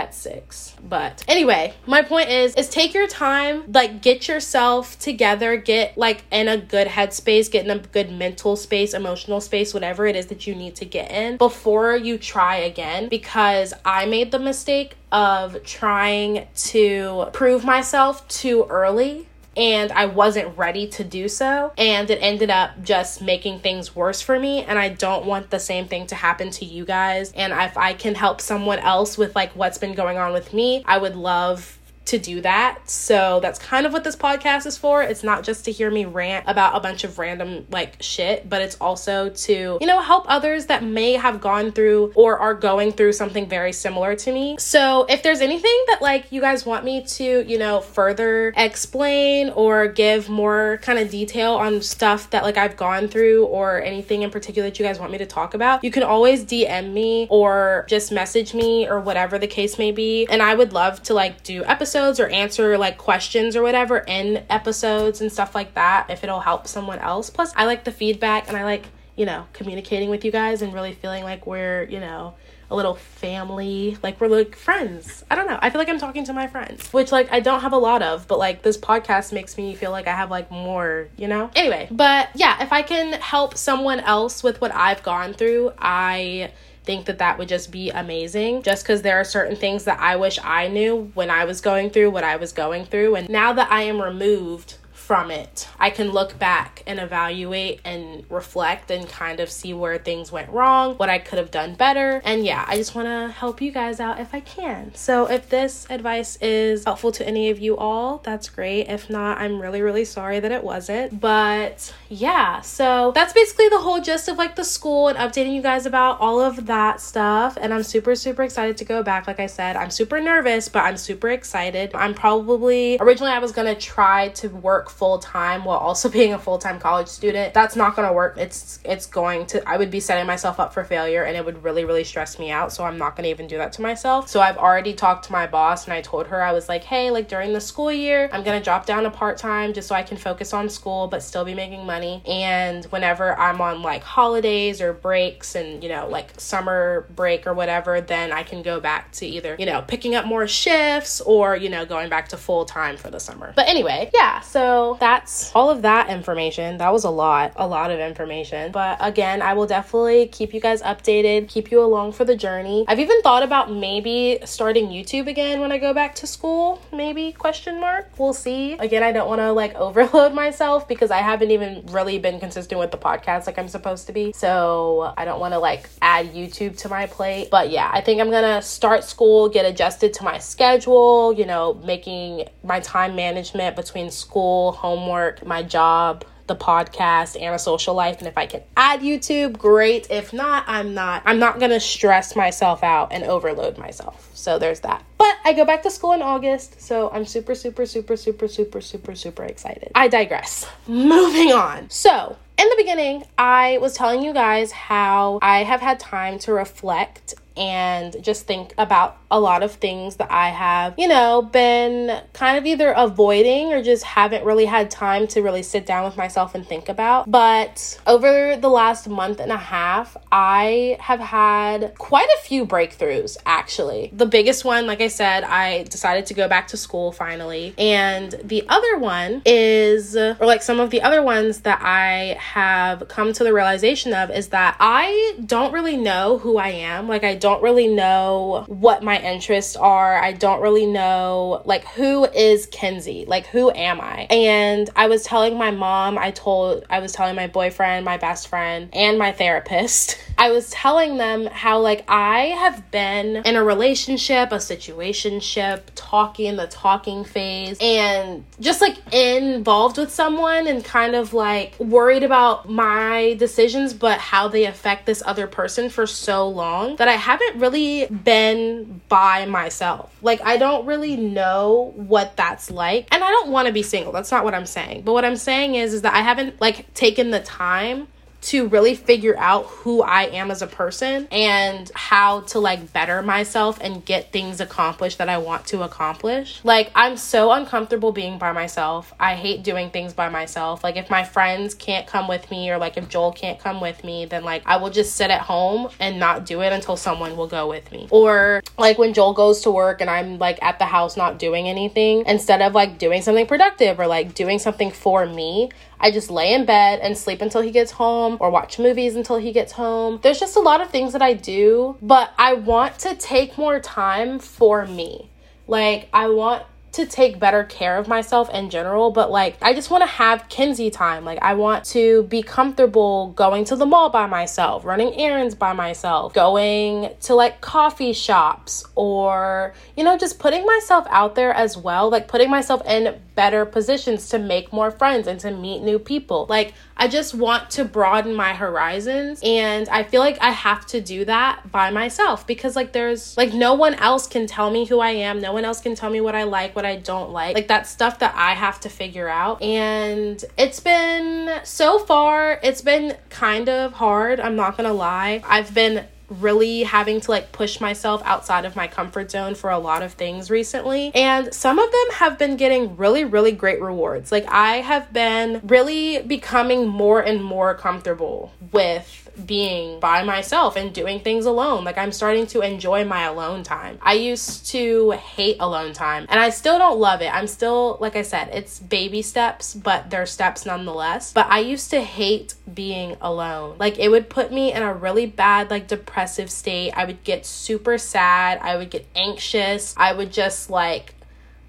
at 0.00 0.14
six. 0.14 0.74
But 0.82 1.22
anyway, 1.28 1.74
my 1.86 2.02
point 2.02 2.30
is 2.30 2.54
is 2.54 2.68
take 2.68 2.94
your 2.94 3.06
time, 3.06 3.70
like 3.72 4.00
get 4.00 4.28
yourself 4.28 4.98
together, 4.98 5.56
get 5.56 5.96
like 5.98 6.24
in 6.32 6.48
a 6.48 6.56
good 6.56 6.88
headspace, 6.88 7.50
get 7.50 7.64
in 7.66 7.70
a 7.70 7.78
good 7.78 8.10
mental 8.10 8.56
space, 8.56 8.94
emotional 8.94 9.40
space, 9.40 9.74
whatever 9.74 10.06
it 10.06 10.16
is 10.16 10.26
that 10.26 10.46
you 10.46 10.54
need 10.54 10.74
to 10.76 10.84
get 10.84 11.10
in 11.10 11.36
before 11.36 11.96
you 11.96 12.16
try 12.16 12.56
again. 12.56 13.08
Because 13.08 13.74
I 13.84 14.06
made 14.06 14.30
the 14.30 14.38
mistake 14.38 14.96
of 15.12 15.62
trying 15.64 16.46
to 16.54 17.26
prove 17.32 17.64
myself 17.64 18.26
too 18.28 18.66
early 18.70 19.26
and 19.56 19.90
I 19.92 20.06
wasn't 20.06 20.56
ready 20.56 20.86
to 20.88 21.04
do 21.04 21.28
so. 21.28 21.72
And 21.76 22.08
it 22.10 22.18
ended 22.22 22.50
up 22.50 22.82
just 22.82 23.20
making 23.20 23.60
things 23.60 23.94
worse 23.96 24.20
for 24.20 24.38
me. 24.38 24.62
And 24.62 24.78
I 24.78 24.90
don't 24.90 25.26
want 25.26 25.50
the 25.50 25.58
same 25.58 25.86
thing 25.88 26.06
to 26.08 26.14
happen 26.14 26.50
to 26.52 26.64
you 26.64 26.84
guys. 26.84 27.32
And 27.32 27.52
if 27.52 27.76
I 27.76 27.94
can 27.94 28.14
help 28.14 28.40
someone 28.40 28.78
else 28.78 29.18
with 29.18 29.34
like 29.34 29.52
what's 29.56 29.78
been 29.78 29.94
going 29.94 30.18
on 30.18 30.32
with 30.32 30.54
me, 30.54 30.84
I 30.86 30.98
would 30.98 31.16
love 31.16 31.79
to 32.10 32.18
do 32.18 32.40
that. 32.40 32.90
So 32.90 33.38
that's 33.40 33.58
kind 33.58 33.86
of 33.86 33.92
what 33.92 34.02
this 34.02 34.16
podcast 34.16 34.66
is 34.66 34.76
for. 34.76 35.00
It's 35.00 35.22
not 35.22 35.44
just 35.44 35.64
to 35.66 35.72
hear 35.72 35.92
me 35.92 36.04
rant 36.04 36.44
about 36.48 36.76
a 36.76 36.80
bunch 36.80 37.04
of 37.04 37.20
random 37.20 37.66
like 37.70 38.02
shit, 38.02 38.48
but 38.48 38.60
it's 38.60 38.76
also 38.80 39.30
to, 39.30 39.78
you 39.80 39.86
know, 39.86 40.00
help 40.00 40.24
others 40.28 40.66
that 40.66 40.82
may 40.82 41.12
have 41.12 41.40
gone 41.40 41.70
through 41.70 42.12
or 42.16 42.36
are 42.38 42.54
going 42.54 42.90
through 42.90 43.12
something 43.12 43.48
very 43.48 43.72
similar 43.72 44.16
to 44.16 44.32
me. 44.32 44.56
So 44.58 45.06
if 45.08 45.22
there's 45.22 45.40
anything 45.40 45.84
that 45.86 46.02
like 46.02 46.32
you 46.32 46.40
guys 46.40 46.66
want 46.66 46.84
me 46.84 47.04
to, 47.04 47.44
you 47.48 47.58
know, 47.58 47.80
further 47.80 48.52
explain 48.56 49.50
or 49.50 49.86
give 49.86 50.28
more 50.28 50.80
kind 50.82 50.98
of 50.98 51.10
detail 51.10 51.54
on 51.54 51.80
stuff 51.80 52.28
that 52.30 52.42
like 52.42 52.56
I've 52.56 52.76
gone 52.76 53.06
through 53.06 53.46
or 53.46 53.80
anything 53.82 54.22
in 54.22 54.30
particular 54.32 54.68
that 54.68 54.80
you 54.80 54.84
guys 54.84 54.98
want 54.98 55.12
me 55.12 55.18
to 55.18 55.26
talk 55.26 55.54
about, 55.54 55.84
you 55.84 55.92
can 55.92 56.02
always 56.02 56.44
DM 56.44 56.92
me 56.92 57.28
or 57.30 57.86
just 57.88 58.10
message 58.10 58.52
me 58.52 58.88
or 58.88 58.98
whatever 58.98 59.38
the 59.38 59.46
case 59.46 59.78
may 59.78 59.92
be. 59.92 60.26
And 60.28 60.42
I 60.42 60.56
would 60.56 60.72
love 60.72 61.04
to 61.04 61.14
like 61.14 61.44
do 61.44 61.64
episodes 61.64 61.99
episodes 62.00 62.20
or 62.20 62.28
answer 62.28 62.78
like 62.78 62.96
questions 62.96 63.54
or 63.54 63.62
whatever 63.62 63.98
in 63.98 64.42
episodes 64.48 65.20
and 65.20 65.30
stuff 65.30 65.54
like 65.54 65.74
that 65.74 66.08
if 66.08 66.24
it'll 66.24 66.40
help 66.40 66.66
someone 66.66 66.98
else. 66.98 67.28
Plus, 67.28 67.52
I 67.56 67.66
like 67.66 67.84
the 67.84 67.92
feedback 67.92 68.48
and 68.48 68.56
I 68.56 68.64
like, 68.64 68.86
you 69.16 69.26
know, 69.26 69.46
communicating 69.52 70.08
with 70.08 70.24
you 70.24 70.32
guys 70.32 70.62
and 70.62 70.72
really 70.72 70.94
feeling 70.94 71.24
like 71.24 71.46
we're, 71.46 71.84
you 71.84 72.00
know, 72.00 72.34
a 72.70 72.76
little 72.76 72.94
family, 72.94 73.98
like 74.02 74.18
we're 74.18 74.28
like 74.28 74.56
friends. 74.56 75.24
I 75.30 75.34
don't 75.34 75.46
know. 75.46 75.58
I 75.60 75.68
feel 75.68 75.78
like 75.78 75.88
I'm 75.90 75.98
talking 75.98 76.24
to 76.24 76.32
my 76.32 76.46
friends, 76.46 76.90
which 76.92 77.12
like 77.12 77.30
I 77.30 77.40
don't 77.40 77.60
have 77.60 77.74
a 77.74 77.78
lot 77.78 78.00
of, 78.00 78.26
but 78.26 78.38
like 78.38 78.62
this 78.62 78.78
podcast 78.78 79.32
makes 79.32 79.58
me 79.58 79.74
feel 79.74 79.90
like 79.90 80.06
I 80.06 80.14
have 80.14 80.30
like 80.30 80.50
more, 80.50 81.08
you 81.18 81.28
know? 81.28 81.50
Anyway, 81.54 81.88
but 81.90 82.30
yeah, 82.34 82.62
if 82.62 82.72
I 82.72 82.80
can 82.80 83.12
help 83.20 83.58
someone 83.58 84.00
else 84.00 84.42
with 84.42 84.60
what 84.62 84.74
I've 84.74 85.02
gone 85.02 85.34
through, 85.34 85.72
I 85.78 86.52
think 86.84 87.06
that 87.06 87.18
that 87.18 87.38
would 87.38 87.48
just 87.48 87.70
be 87.70 87.90
amazing 87.90 88.62
just 88.62 88.84
because 88.84 89.02
there 89.02 89.20
are 89.20 89.24
certain 89.24 89.56
things 89.56 89.84
that 89.84 90.00
I 90.00 90.16
wish 90.16 90.38
I 90.42 90.68
knew 90.68 91.10
when 91.14 91.30
I 91.30 91.44
was 91.44 91.60
going 91.60 91.90
through 91.90 92.10
what 92.10 92.24
I 92.24 92.36
was 92.36 92.52
going 92.52 92.86
through. 92.86 93.16
And 93.16 93.28
now 93.28 93.52
that 93.52 93.70
I 93.70 93.82
am 93.82 94.00
removed 94.00 94.78
from 95.10 95.32
it. 95.32 95.66
I 95.76 95.90
can 95.90 96.12
look 96.12 96.38
back 96.38 96.84
and 96.86 97.00
evaluate 97.00 97.80
and 97.84 98.24
reflect 98.30 98.92
and 98.92 99.08
kind 99.08 99.40
of 99.40 99.50
see 99.50 99.74
where 99.74 99.98
things 99.98 100.30
went 100.30 100.48
wrong, 100.50 100.94
what 100.98 101.08
I 101.08 101.18
could 101.18 101.40
have 101.40 101.50
done 101.50 101.74
better. 101.74 102.22
And 102.24 102.44
yeah, 102.44 102.64
I 102.68 102.76
just 102.76 102.94
want 102.94 103.08
to 103.08 103.34
help 103.36 103.60
you 103.60 103.72
guys 103.72 103.98
out 103.98 104.20
if 104.20 104.32
I 104.32 104.38
can. 104.38 104.94
So 104.94 105.28
if 105.28 105.48
this 105.48 105.84
advice 105.90 106.36
is 106.36 106.84
helpful 106.84 107.10
to 107.10 107.26
any 107.26 107.50
of 107.50 107.58
you 107.58 107.76
all, 107.76 108.18
that's 108.18 108.48
great. 108.48 108.82
If 108.82 109.10
not, 109.10 109.38
I'm 109.38 109.60
really, 109.60 109.82
really 109.82 110.04
sorry 110.04 110.38
that 110.38 110.52
it 110.52 110.62
wasn't. 110.62 111.20
But 111.20 111.92
yeah, 112.08 112.60
so 112.60 113.10
that's 113.12 113.32
basically 113.32 113.68
the 113.68 113.80
whole 113.80 114.00
gist 114.00 114.28
of 114.28 114.38
like 114.38 114.54
the 114.54 114.62
school 114.62 115.08
and 115.08 115.18
updating 115.18 115.56
you 115.56 115.60
guys 115.60 115.86
about 115.86 116.20
all 116.20 116.40
of 116.40 116.66
that 116.66 117.00
stuff. 117.00 117.58
And 117.60 117.74
I'm 117.74 117.82
super, 117.82 118.14
super 118.14 118.44
excited 118.44 118.76
to 118.76 118.84
go 118.84 119.02
back. 119.02 119.26
Like 119.26 119.40
I 119.40 119.46
said, 119.46 119.74
I'm 119.74 119.90
super 119.90 120.20
nervous, 120.20 120.68
but 120.68 120.84
I'm 120.84 120.96
super 120.96 121.30
excited. 121.30 121.90
I'm 121.96 122.14
probably 122.14 122.96
originally 123.00 123.32
I 123.32 123.40
was 123.40 123.50
gonna 123.50 123.74
try 123.74 124.28
to 124.28 124.48
work 124.50 124.88
full 125.00 125.18
time 125.18 125.64
while 125.64 125.78
also 125.78 126.08
being 126.18 126.34
a 126.34 126.38
full 126.38 126.58
time 126.58 126.78
college 126.78 127.08
student, 127.08 127.54
that's 127.54 127.74
not 127.74 127.96
to 128.06 128.14
work. 128.14 128.36
It's 128.38 128.78
it's 128.84 129.06
going 129.06 129.46
to 129.46 129.68
I 129.68 129.76
would 129.76 129.90
be 129.90 130.00
setting 130.00 130.26
myself 130.26 130.60
up 130.60 130.72
for 130.74 130.84
failure 130.84 131.24
and 131.24 131.36
it 131.36 131.44
would 131.44 131.64
really 131.64 131.84
really 131.84 132.04
stress 132.04 132.38
me 132.38 132.50
out. 132.50 132.72
So 132.72 132.84
I'm 132.84 132.98
not 132.98 133.16
to 133.24 133.30
even 133.30 133.46
do 133.46 133.56
that 133.56 133.72
to 133.74 133.82
myself. 133.82 134.28
So 134.28 134.40
I've 134.40 134.58
already 134.58 134.94
talked 134.94 135.24
to 135.26 135.32
my 135.32 135.46
boss 135.46 135.84
and 135.84 135.92
I 135.94 136.02
told 136.02 136.26
her 136.28 136.42
I 136.42 136.52
was 136.52 136.68
like, 136.68 136.84
"Hey, 136.84 137.10
like 137.10 137.26
during 137.28 137.52
the 137.52 137.60
school 137.60 137.90
year, 137.90 138.28
I'm 138.32 138.44
to 138.60 138.64
drop 138.64 138.86
down 138.86 139.04
to 139.04 139.10
part-time 139.10 139.72
just 139.72 139.88
so 139.88 139.94
I 139.94 140.02
can 140.02 140.16
focus 140.16 140.52
on 140.52 140.68
school 140.68 141.06
but 141.06 141.22
still 141.22 141.44
be 141.44 141.54
making 141.54 141.86
money. 141.86 142.22
And 142.26 142.84
whenever 142.86 143.38
I'm 143.38 143.60
on 143.60 143.82
like 143.82 144.02
holidays 144.02 144.80
or 144.80 144.92
breaks 144.92 145.54
and, 145.54 145.82
you 145.82 145.88
know, 145.88 146.08
like 146.08 146.38
summer 146.38 147.06
break 147.14 147.46
or 147.46 147.54
whatever, 147.54 148.00
then 148.00 148.32
I 148.32 148.42
can 148.42 148.62
go 148.62 148.80
back 148.80 149.12
to 149.12 149.26
either, 149.26 149.56
you 149.58 149.66
know, 149.66 149.82
picking 149.82 150.14
up 150.14 150.26
more 150.26 150.46
shifts 150.46 151.20
or, 151.20 151.56
you 151.56 151.68
know, 151.68 151.86
going 151.86 152.08
back 152.08 152.28
to 152.28 152.36
full 152.36 152.64
time 152.64 152.96
for 152.96 153.10
the 153.10 153.20
summer. 153.20 153.52
But 153.56 153.68
anyway, 153.68 154.10
yeah, 154.14 154.40
so 154.40 154.89
that's 154.98 155.52
all 155.54 155.70
of 155.70 155.82
that 155.82 156.10
information. 156.10 156.78
That 156.78 156.92
was 156.92 157.04
a 157.04 157.10
lot, 157.10 157.52
a 157.56 157.66
lot 157.66 157.90
of 157.90 158.00
information. 158.00 158.72
But 158.72 158.98
again, 159.00 159.42
I 159.42 159.54
will 159.54 159.66
definitely 159.66 160.26
keep 160.26 160.54
you 160.54 160.60
guys 160.60 160.82
updated, 160.82 161.48
keep 161.48 161.70
you 161.70 161.82
along 161.82 162.12
for 162.12 162.24
the 162.24 162.36
journey. 162.36 162.84
I've 162.88 162.98
even 162.98 163.20
thought 163.22 163.42
about 163.42 163.72
maybe 163.72 164.38
starting 164.44 164.88
YouTube 164.88 165.26
again 165.26 165.60
when 165.60 165.72
I 165.72 165.78
go 165.78 165.94
back 165.94 166.14
to 166.16 166.26
school. 166.26 166.82
Maybe 166.92 167.32
question 167.32 167.80
mark. 167.80 168.10
We'll 168.18 168.32
see. 168.32 168.72
Again, 168.74 169.02
I 169.02 169.12
don't 169.12 169.28
want 169.28 169.40
to 169.40 169.52
like 169.52 169.74
overload 169.86 170.34
myself 170.34 170.88
because 170.88 171.10
I 171.10 171.18
haven't 171.18 171.50
even 171.50 171.84
really 171.86 172.18
been 172.18 172.40
consistent 172.40 172.78
with 172.78 172.90
the 172.90 172.98
podcast 172.98 173.46
like 173.46 173.58
I'm 173.58 173.68
supposed 173.68 174.06
to 174.06 174.12
be. 174.12 174.32
So 174.32 175.12
I 175.16 175.24
don't 175.24 175.40
want 175.40 175.54
to 175.54 175.58
like 175.58 175.88
add 176.02 176.32
YouTube 176.32 176.76
to 176.78 176.88
my 176.88 177.06
plate. 177.06 177.48
But 177.50 177.70
yeah, 177.70 177.90
I 177.92 178.00
think 178.00 178.20
I'm 178.20 178.30
gonna 178.30 178.62
start 178.62 179.04
school, 179.04 179.48
get 179.48 179.66
adjusted 179.66 180.14
to 180.14 180.24
my 180.24 180.38
schedule, 180.38 181.32
you 181.32 181.46
know, 181.46 181.74
making 181.84 182.48
my 182.62 182.80
time 182.80 183.16
management 183.16 183.76
between 183.76 184.10
school, 184.10 184.69
homework, 184.72 185.44
my 185.44 185.62
job, 185.62 186.24
the 186.50 186.56
podcast 186.56 187.40
and 187.40 187.54
a 187.54 187.58
social 187.60 187.94
life 187.94 188.18
and 188.18 188.26
if 188.26 188.36
I 188.36 188.44
can 188.44 188.62
add 188.76 189.00
YouTube, 189.00 189.56
great. 189.56 190.10
If 190.10 190.32
not, 190.32 190.64
I'm 190.66 190.94
not 190.94 191.22
I'm 191.24 191.38
not 191.38 191.60
going 191.60 191.70
to 191.70 191.78
stress 191.78 192.34
myself 192.34 192.82
out 192.82 193.12
and 193.12 193.22
overload 193.22 193.78
myself. 193.78 194.28
So 194.34 194.58
there's 194.58 194.80
that. 194.80 195.04
But 195.16 195.36
I 195.44 195.52
go 195.52 195.64
back 195.64 195.84
to 195.84 195.90
school 195.90 196.12
in 196.12 196.22
August, 196.22 196.80
so 196.80 197.08
I'm 197.10 197.24
super 197.24 197.54
super 197.54 197.86
super 197.86 198.16
super 198.16 198.48
super 198.48 198.80
super 198.80 199.14
super 199.14 199.44
excited. 199.44 199.92
I 199.94 200.08
digress. 200.08 200.66
Moving 200.88 201.52
on. 201.52 201.88
So, 201.88 202.36
in 202.58 202.68
the 202.68 202.74
beginning, 202.76 203.24
I 203.38 203.78
was 203.78 203.94
telling 203.94 204.22
you 204.22 204.34
guys 204.34 204.72
how 204.72 205.38
I 205.40 205.62
have 205.62 205.80
had 205.80 206.00
time 206.00 206.40
to 206.40 206.52
reflect 206.52 207.34
and 207.56 208.16
just 208.22 208.46
think 208.46 208.74
about 208.76 209.19
a 209.30 209.38
lot 209.38 209.62
of 209.62 209.72
things 209.72 210.16
that 210.16 210.30
I 210.30 210.48
have, 210.48 210.94
you 210.98 211.08
know, 211.08 211.42
been 211.42 212.22
kind 212.32 212.58
of 212.58 212.66
either 212.66 212.92
avoiding 212.92 213.72
or 213.72 213.82
just 213.82 214.04
haven't 214.04 214.44
really 214.44 214.64
had 214.64 214.90
time 214.90 215.26
to 215.28 215.40
really 215.40 215.62
sit 215.62 215.86
down 215.86 216.04
with 216.04 216.16
myself 216.16 216.54
and 216.54 216.66
think 216.66 216.88
about. 216.88 217.30
But 217.30 218.00
over 218.06 218.56
the 218.56 218.68
last 218.68 219.08
month 219.08 219.40
and 219.40 219.52
a 219.52 219.56
half, 219.56 220.16
I 220.32 220.96
have 221.00 221.20
had 221.20 221.94
quite 221.98 222.28
a 222.38 222.40
few 222.42 222.66
breakthroughs 222.66 223.36
actually. 223.46 224.10
The 224.12 224.26
biggest 224.26 224.64
one, 224.64 224.86
like 224.86 225.00
I 225.00 225.08
said, 225.08 225.44
I 225.44 225.84
decided 225.84 226.26
to 226.26 226.34
go 226.34 226.48
back 226.48 226.68
to 226.68 226.76
school 226.76 227.12
finally. 227.12 227.74
And 227.78 228.34
the 228.42 228.64
other 228.68 228.98
one 228.98 229.42
is, 229.46 230.16
or 230.16 230.36
like 230.40 230.62
some 230.62 230.80
of 230.80 230.90
the 230.90 231.02
other 231.02 231.22
ones 231.22 231.60
that 231.60 231.80
I 231.82 232.36
have 232.40 233.08
come 233.08 233.32
to 233.34 233.44
the 233.44 233.52
realization 233.52 234.12
of 234.12 234.30
is 234.30 234.48
that 234.48 234.76
I 234.80 235.36
don't 235.44 235.72
really 235.72 235.96
know 235.96 236.38
who 236.38 236.56
I 236.56 236.68
am. 236.68 237.08
Like, 237.08 237.24
I 237.24 237.34
don't 237.34 237.62
really 237.62 237.86
know 237.86 238.64
what 238.66 239.02
my 239.02 239.19
interests 239.20 239.76
are. 239.76 240.20
I 240.20 240.32
don't 240.32 240.60
really 240.60 240.86
know, 240.86 241.62
like, 241.64 241.84
who 241.88 242.24
is 242.24 242.66
Kenzie? 242.66 243.24
Like, 243.26 243.46
who 243.46 243.70
am 243.70 244.00
I? 244.00 244.26
And 244.30 244.88
I 244.96 245.08
was 245.08 245.22
telling 245.22 245.56
my 245.56 245.70
mom, 245.70 246.18
I 246.18 246.30
told, 246.30 246.84
I 246.90 247.00
was 247.00 247.12
telling 247.12 247.36
my 247.36 247.46
boyfriend, 247.46 248.04
my 248.04 248.16
best 248.16 248.48
friend, 248.48 248.88
and 248.92 249.18
my 249.18 249.32
therapist, 249.32 250.18
I 250.40 250.52
was 250.52 250.70
telling 250.70 251.18
them 251.18 251.44
how, 251.44 251.80
like, 251.80 252.02
I 252.08 252.46
have 252.46 252.90
been 252.90 253.36
in 253.44 253.56
a 253.56 253.62
relationship, 253.62 254.52
a 254.52 254.54
situationship, 254.54 255.82
talking, 255.94 256.56
the 256.56 256.66
talking 256.66 257.24
phase, 257.24 257.76
and 257.78 258.46
just 258.58 258.80
like 258.80 258.96
involved 259.12 259.98
with 259.98 260.10
someone 260.10 260.66
and 260.66 260.82
kind 260.82 261.14
of 261.14 261.34
like 261.34 261.78
worried 261.78 262.22
about 262.22 262.70
my 262.70 263.34
decisions, 263.38 263.92
but 263.92 264.18
how 264.18 264.48
they 264.48 264.64
affect 264.64 265.04
this 265.04 265.22
other 265.26 265.46
person 265.46 265.90
for 265.90 266.06
so 266.06 266.48
long 266.48 266.96
that 266.96 267.06
I 267.06 267.16
haven't 267.16 267.60
really 267.60 268.06
been 268.06 269.02
by 269.10 269.44
myself. 269.44 270.10
Like, 270.22 270.40
I 270.40 270.56
don't 270.56 270.86
really 270.86 271.16
know 271.16 271.92
what 271.96 272.38
that's 272.38 272.70
like. 272.70 273.08
And 273.12 273.22
I 273.22 273.28
don't 273.28 273.50
want 273.50 273.66
to 273.66 273.74
be 273.74 273.82
single. 273.82 274.10
That's 274.10 274.30
not 274.30 274.44
what 274.44 274.54
I'm 274.54 274.64
saying. 274.64 275.02
But 275.02 275.12
what 275.12 275.26
I'm 275.26 275.36
saying 275.36 275.74
is, 275.74 275.92
is 275.92 276.00
that 276.00 276.14
I 276.14 276.22
haven't 276.22 276.62
like 276.62 276.94
taken 276.94 277.30
the 277.30 277.40
time 277.40 278.08
to 278.42 278.68
really 278.68 278.94
figure 278.94 279.36
out 279.38 279.66
who 279.66 280.02
I 280.02 280.24
am 280.24 280.50
as 280.50 280.62
a 280.62 280.66
person 280.66 281.28
and 281.30 281.90
how 281.94 282.40
to 282.42 282.58
like 282.58 282.92
better 282.92 283.22
myself 283.22 283.78
and 283.80 284.04
get 284.04 284.32
things 284.32 284.60
accomplished 284.60 285.18
that 285.18 285.28
I 285.28 285.38
want 285.38 285.66
to 285.66 285.82
accomplish. 285.82 286.60
Like, 286.64 286.90
I'm 286.94 287.16
so 287.16 287.52
uncomfortable 287.52 288.12
being 288.12 288.38
by 288.38 288.52
myself. 288.52 289.12
I 289.20 289.34
hate 289.34 289.62
doing 289.62 289.90
things 289.90 290.14
by 290.14 290.28
myself. 290.28 290.82
Like, 290.82 290.96
if 290.96 291.10
my 291.10 291.24
friends 291.24 291.74
can't 291.74 292.06
come 292.06 292.28
with 292.28 292.50
me 292.50 292.70
or 292.70 292.78
like 292.78 292.96
if 292.96 293.08
Joel 293.08 293.32
can't 293.32 293.58
come 293.58 293.80
with 293.80 294.02
me, 294.04 294.24
then 294.24 294.44
like 294.44 294.62
I 294.66 294.76
will 294.76 294.90
just 294.90 295.16
sit 295.16 295.30
at 295.30 295.42
home 295.42 295.88
and 295.98 296.18
not 296.18 296.46
do 296.46 296.62
it 296.62 296.72
until 296.72 296.96
someone 296.96 297.36
will 297.36 297.48
go 297.48 297.68
with 297.68 297.90
me. 297.92 298.08
Or 298.10 298.62
like 298.78 298.98
when 298.98 299.12
Joel 299.12 299.34
goes 299.34 299.60
to 299.62 299.70
work 299.70 300.00
and 300.00 300.08
I'm 300.08 300.38
like 300.38 300.62
at 300.62 300.78
the 300.78 300.86
house 300.86 301.16
not 301.16 301.38
doing 301.38 301.68
anything, 301.68 302.24
instead 302.26 302.62
of 302.62 302.74
like 302.74 302.98
doing 302.98 303.22
something 303.22 303.46
productive 303.46 304.00
or 304.00 304.06
like 304.06 304.34
doing 304.34 304.58
something 304.58 304.90
for 304.90 305.26
me, 305.26 305.70
I 306.00 306.10
just 306.10 306.30
lay 306.30 306.54
in 306.54 306.64
bed 306.64 307.00
and 307.00 307.16
sleep 307.16 307.42
until 307.42 307.60
he 307.60 307.70
gets 307.70 307.92
home 307.92 308.38
or 308.40 308.50
watch 308.50 308.78
movies 308.78 309.16
until 309.16 309.36
he 309.36 309.52
gets 309.52 309.72
home. 309.72 310.18
There's 310.22 310.40
just 310.40 310.56
a 310.56 310.60
lot 310.60 310.80
of 310.80 310.90
things 310.90 311.12
that 311.12 311.22
I 311.22 311.34
do, 311.34 311.96
but 312.00 312.32
I 312.38 312.54
want 312.54 312.98
to 313.00 313.14
take 313.14 313.58
more 313.58 313.80
time 313.80 314.38
for 314.38 314.86
me. 314.86 315.30
Like, 315.66 316.08
I 316.12 316.28
want 316.28 316.64
to 316.92 317.06
take 317.06 317.38
better 317.38 317.62
care 317.64 317.98
of 317.98 318.08
myself 318.08 318.50
in 318.50 318.68
general, 318.68 319.10
but 319.10 319.30
like 319.30 319.56
I 319.62 319.74
just 319.74 319.90
want 319.90 320.02
to 320.02 320.08
have 320.08 320.48
Kenzie 320.48 320.90
time. 320.90 321.24
Like 321.24 321.38
I 321.40 321.54
want 321.54 321.84
to 321.86 322.24
be 322.24 322.42
comfortable 322.42 323.32
going 323.36 323.64
to 323.66 323.76
the 323.76 323.86
mall 323.86 324.10
by 324.10 324.26
myself, 324.26 324.84
running 324.84 325.14
errands 325.14 325.54
by 325.54 325.72
myself, 325.72 326.34
going 326.34 327.10
to 327.22 327.34
like 327.34 327.60
coffee 327.60 328.12
shops 328.12 328.84
or 328.96 329.74
you 329.96 330.02
know 330.02 330.18
just 330.18 330.38
putting 330.38 330.66
myself 330.66 331.06
out 331.10 331.34
there 331.34 331.52
as 331.52 331.76
well, 331.76 332.10
like 332.10 332.26
putting 332.26 332.50
myself 332.50 332.82
in 332.86 333.20
better 333.40 333.64
positions 333.64 334.28
to 334.28 334.38
make 334.38 334.70
more 334.70 334.90
friends 334.90 335.26
and 335.26 335.40
to 335.40 335.50
meet 335.50 335.80
new 335.80 335.98
people. 335.98 336.46
Like 336.50 336.74
I 336.96 337.08
just 337.08 337.34
want 337.34 337.70
to 337.70 337.86
broaden 337.86 338.34
my 338.34 338.52
horizons 338.52 339.40
and 339.42 339.88
I 339.88 340.02
feel 340.02 340.20
like 340.20 340.36
I 340.42 340.50
have 340.50 340.84
to 340.88 341.00
do 341.00 341.24
that 341.24 341.72
by 341.72 341.90
myself 341.90 342.46
because 342.46 342.76
like 342.76 342.92
there's 342.92 343.36
like 343.38 343.54
no 343.54 343.72
one 343.72 343.94
else 343.94 344.26
can 344.26 344.46
tell 344.46 344.70
me 344.70 344.84
who 344.84 345.00
I 345.00 345.12
am. 345.12 345.40
No 345.40 345.54
one 345.54 345.64
else 345.64 345.80
can 345.80 345.94
tell 345.94 346.10
me 346.10 346.20
what 346.20 346.34
I 346.34 346.42
like, 346.42 346.74
what 346.80 346.86
I 346.86 346.96
don't 346.96 347.30
like. 347.30 347.54
Like 347.54 347.68
that 347.68 347.86
stuff 347.86 348.20
that 348.20 348.34
I 348.34 348.54
have 348.54 348.80
to 348.80 348.88
figure 348.88 349.28
out. 349.28 349.60
And 349.60 350.42
it's 350.56 350.80
been 350.80 351.60
so 351.62 351.98
far 351.98 352.58
it's 352.62 352.80
been 352.80 353.16
kind 353.28 353.68
of 353.68 353.92
hard, 353.92 354.40
I'm 354.40 354.56
not 354.56 354.78
to 354.86 354.94
lie. 354.94 355.42
I've 355.46 355.74
been 355.74 356.06
really 356.30 356.84
having 356.84 357.20
to 357.20 357.30
like 357.30 357.52
push 357.52 357.80
myself 357.80 358.22
outside 358.24 358.64
of 358.64 358.76
my 358.76 358.86
comfort 358.86 359.30
zone 359.30 359.54
for 359.54 359.70
a 359.70 359.78
lot 359.78 360.02
of 360.02 360.12
things 360.14 360.50
recently. 360.50 361.10
And 361.14 361.52
some 361.52 361.78
of 361.78 361.90
them 361.90 362.10
have 362.14 362.38
been 362.38 362.56
getting 362.56 362.96
really, 362.96 363.24
really 363.24 363.52
great 363.52 363.80
rewards. 363.80 364.32
Like, 364.32 364.46
I 364.48 364.76
have 364.76 365.12
been 365.12 365.60
really 365.64 366.22
becoming 366.22 366.86
more 366.88 367.20
and 367.20 367.42
more 367.42 367.74
comfortable 367.74 368.52
with 368.72 369.20
being 369.46 370.00
by 370.00 370.22
myself 370.22 370.76
and 370.76 370.92
doing 370.92 371.20
things 371.20 371.46
alone. 371.46 371.84
Like 371.84 371.98
I'm 371.98 372.12
starting 372.12 372.46
to 372.48 372.60
enjoy 372.60 373.04
my 373.04 373.24
alone 373.24 373.62
time. 373.62 373.98
I 374.02 374.14
used 374.14 374.66
to 374.68 375.12
hate 375.12 375.56
alone 375.60 375.92
time 375.92 376.26
and 376.28 376.40
I 376.40 376.50
still 376.50 376.78
don't 376.78 376.98
love 376.98 377.22
it. 377.22 377.32
I'm 377.32 377.46
still, 377.46 377.98
like 378.00 378.16
I 378.16 378.22
said, 378.22 378.50
it's 378.52 378.78
baby 378.78 379.22
steps, 379.22 379.74
but 379.74 380.10
they're 380.10 380.26
steps 380.26 380.66
nonetheless. 380.66 381.32
But 381.32 381.46
I 381.48 381.60
used 381.60 381.90
to 381.90 382.00
hate 382.02 382.54
being 382.72 383.16
alone. 383.20 383.76
Like 383.78 383.98
it 383.98 384.08
would 384.08 384.28
put 384.28 384.52
me 384.52 384.72
in 384.72 384.82
a 384.82 384.92
really 384.92 385.26
bad, 385.26 385.70
like 385.70 385.88
depressive 386.20 386.50
state. 386.50 386.92
I 386.92 387.06
would 387.06 387.24
get 387.24 387.46
super 387.46 387.96
sad. 387.96 388.58
I 388.60 388.76
would 388.76 388.90
get 388.90 389.06
anxious. 389.14 389.94
I 389.96 390.12
would 390.12 390.30
just 390.30 390.68
like, 390.68 391.14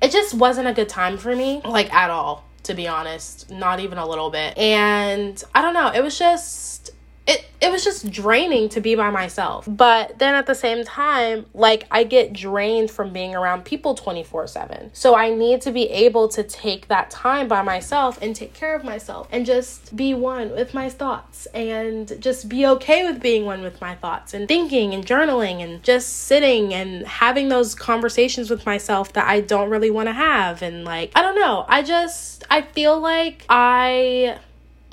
it 0.02 0.12
just 0.12 0.34
wasn't 0.34 0.68
a 0.68 0.74
good 0.74 0.90
time 0.90 1.18
for 1.18 1.34
me, 1.34 1.62
like 1.64 1.94
at 1.94 2.10
all 2.10 2.46
to 2.64 2.76
be 2.76 2.88
honest, 2.88 3.50
not 3.50 3.80
even 3.80 3.98
a 3.98 4.08
little 4.08 4.30
bit. 4.30 4.56
And 4.56 5.44
I 5.56 5.64
don't 5.64 5.74
know, 5.74 5.88
it 5.88 6.04
was 6.04 6.20
just 6.20 6.81
it 7.28 7.46
it 7.62 7.72
was 7.72 7.84
just 7.84 8.10
draining 8.10 8.70
to 8.70 8.82
be 8.82 8.96
by 8.96 9.12
myself. 9.12 9.68
But 9.70 10.18
then 10.18 10.34
at 10.34 10.48
the 10.48 10.56
same 10.56 10.84
time, 10.84 11.46
like 11.54 11.86
I 11.92 12.04
get 12.04 12.34
drained 12.34 12.90
from 12.90 13.14
being 13.14 13.36
around 13.36 13.66
people 13.66 13.96
24/7. 13.96 14.90
So 14.94 15.16
I 15.16 15.30
need 15.30 15.62
to 15.62 15.72
be 15.72 15.88
able 15.90 16.28
to 16.30 16.42
take 16.42 16.88
that 16.88 17.12
time 17.12 17.48
by 17.48 17.62
myself 17.62 18.20
and 18.22 18.36
take 18.36 18.54
care 18.56 18.76
of 18.76 18.84
myself 18.84 19.28
and 19.32 19.46
just 19.46 19.96
be 19.96 20.16
one 20.16 20.52
with 20.52 20.74
my 20.74 20.90
thoughts 20.90 21.46
and 21.54 22.20
just 22.20 22.50
be 22.50 22.66
okay 22.66 23.04
with 23.06 23.22
being 23.22 23.46
one 23.46 23.62
with 23.62 23.80
my 23.80 23.94
thoughts 23.94 24.34
and 24.34 24.48
thinking 24.48 24.96
and 24.96 25.06
journaling 25.06 25.62
and 25.62 25.84
just 25.84 26.24
sitting 26.24 26.74
and 26.74 27.06
having 27.06 27.50
those 27.50 27.76
conversations 27.76 28.50
with 28.50 28.66
myself 28.66 29.14
that 29.14 29.28
I 29.28 29.42
don't 29.42 29.70
really 29.70 29.92
want 29.92 30.08
to 30.08 30.14
have 30.14 30.64
and 30.64 30.84
like 30.84 31.12
I 31.16 31.22
don't 31.22 31.36
know. 31.36 31.66
I 31.68 31.84
just 31.84 32.44
I 32.50 32.64
feel 32.64 33.00
like 33.00 33.46
I 33.48 34.40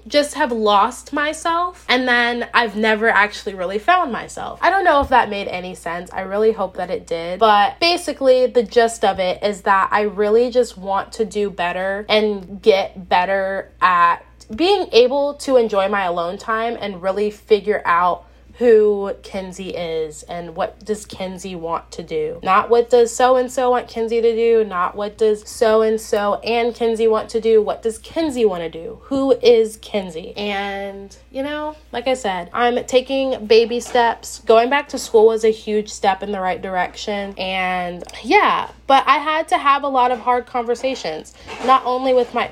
just 0.06 0.34
have 0.34 0.52
lost 0.52 1.12
myself 1.12 1.84
and 1.88 2.06
then 2.06 2.48
I've 2.54 2.76
never 2.76 3.08
actually 3.08 3.54
really 3.54 3.78
found 3.78 4.12
myself. 4.12 4.58
I 4.62 4.70
don't 4.70 4.84
know 4.84 5.00
if 5.00 5.08
that 5.08 5.28
made 5.28 5.48
any 5.48 5.74
sense. 5.74 6.10
I 6.12 6.20
really 6.20 6.52
hope 6.52 6.76
that 6.76 6.90
it 6.90 7.06
did. 7.06 7.40
But 7.40 7.78
basically, 7.80 8.46
the 8.46 8.62
gist 8.62 9.04
of 9.04 9.18
it 9.18 9.42
is 9.42 9.62
that 9.62 9.88
I 9.90 10.02
really 10.02 10.50
just 10.50 10.78
want 10.78 11.12
to 11.14 11.24
do 11.24 11.50
better 11.50 12.06
and 12.08 12.62
get 12.62 13.08
better 13.08 13.70
at 13.80 14.24
being 14.54 14.88
able 14.92 15.34
to 15.34 15.56
enjoy 15.56 15.88
my 15.88 16.04
alone 16.04 16.38
time 16.38 16.76
and 16.80 17.02
really 17.02 17.30
figure 17.30 17.82
out 17.84 18.27
who 18.58 19.14
Kenzie 19.22 19.70
is 19.70 20.24
and 20.24 20.56
what 20.56 20.84
does 20.84 21.06
Kenzie 21.06 21.54
want 21.54 21.92
to 21.92 22.02
do. 22.02 22.40
Not 22.42 22.68
what 22.68 22.90
does 22.90 23.14
so 23.14 23.36
and 23.36 23.50
so 23.50 23.70
want 23.70 23.86
Kenzie 23.86 24.20
to 24.20 24.34
do, 24.34 24.64
not 24.64 24.96
what 24.96 25.16
does 25.16 25.48
so 25.48 25.82
and 25.82 26.00
so 26.00 26.34
and 26.40 26.74
Kenzie 26.74 27.06
want 27.06 27.28
to 27.30 27.40
do. 27.40 27.62
What 27.62 27.82
does 27.82 27.98
Kenzie 27.98 28.44
want 28.44 28.64
to 28.64 28.68
do? 28.68 28.98
Who 29.04 29.32
is 29.38 29.76
Kenzie? 29.76 30.36
And, 30.36 31.16
you 31.30 31.44
know, 31.44 31.76
like 31.92 32.08
I 32.08 32.14
said, 32.14 32.50
I'm 32.52 32.84
taking 32.86 33.46
baby 33.46 33.78
steps. 33.78 34.40
Going 34.40 34.70
back 34.70 34.88
to 34.88 34.98
school 34.98 35.26
was 35.26 35.44
a 35.44 35.50
huge 35.50 35.88
step 35.88 36.24
in 36.24 36.32
the 36.32 36.40
right 36.40 36.60
direction. 36.60 37.34
And 37.38 38.02
yeah, 38.24 38.72
but 38.88 39.06
I 39.06 39.18
had 39.18 39.46
to 39.48 39.58
have 39.58 39.84
a 39.84 39.88
lot 39.88 40.10
of 40.10 40.18
hard 40.18 40.46
conversations, 40.46 41.32
not 41.64 41.84
only 41.84 42.12
with 42.12 42.34
my 42.34 42.50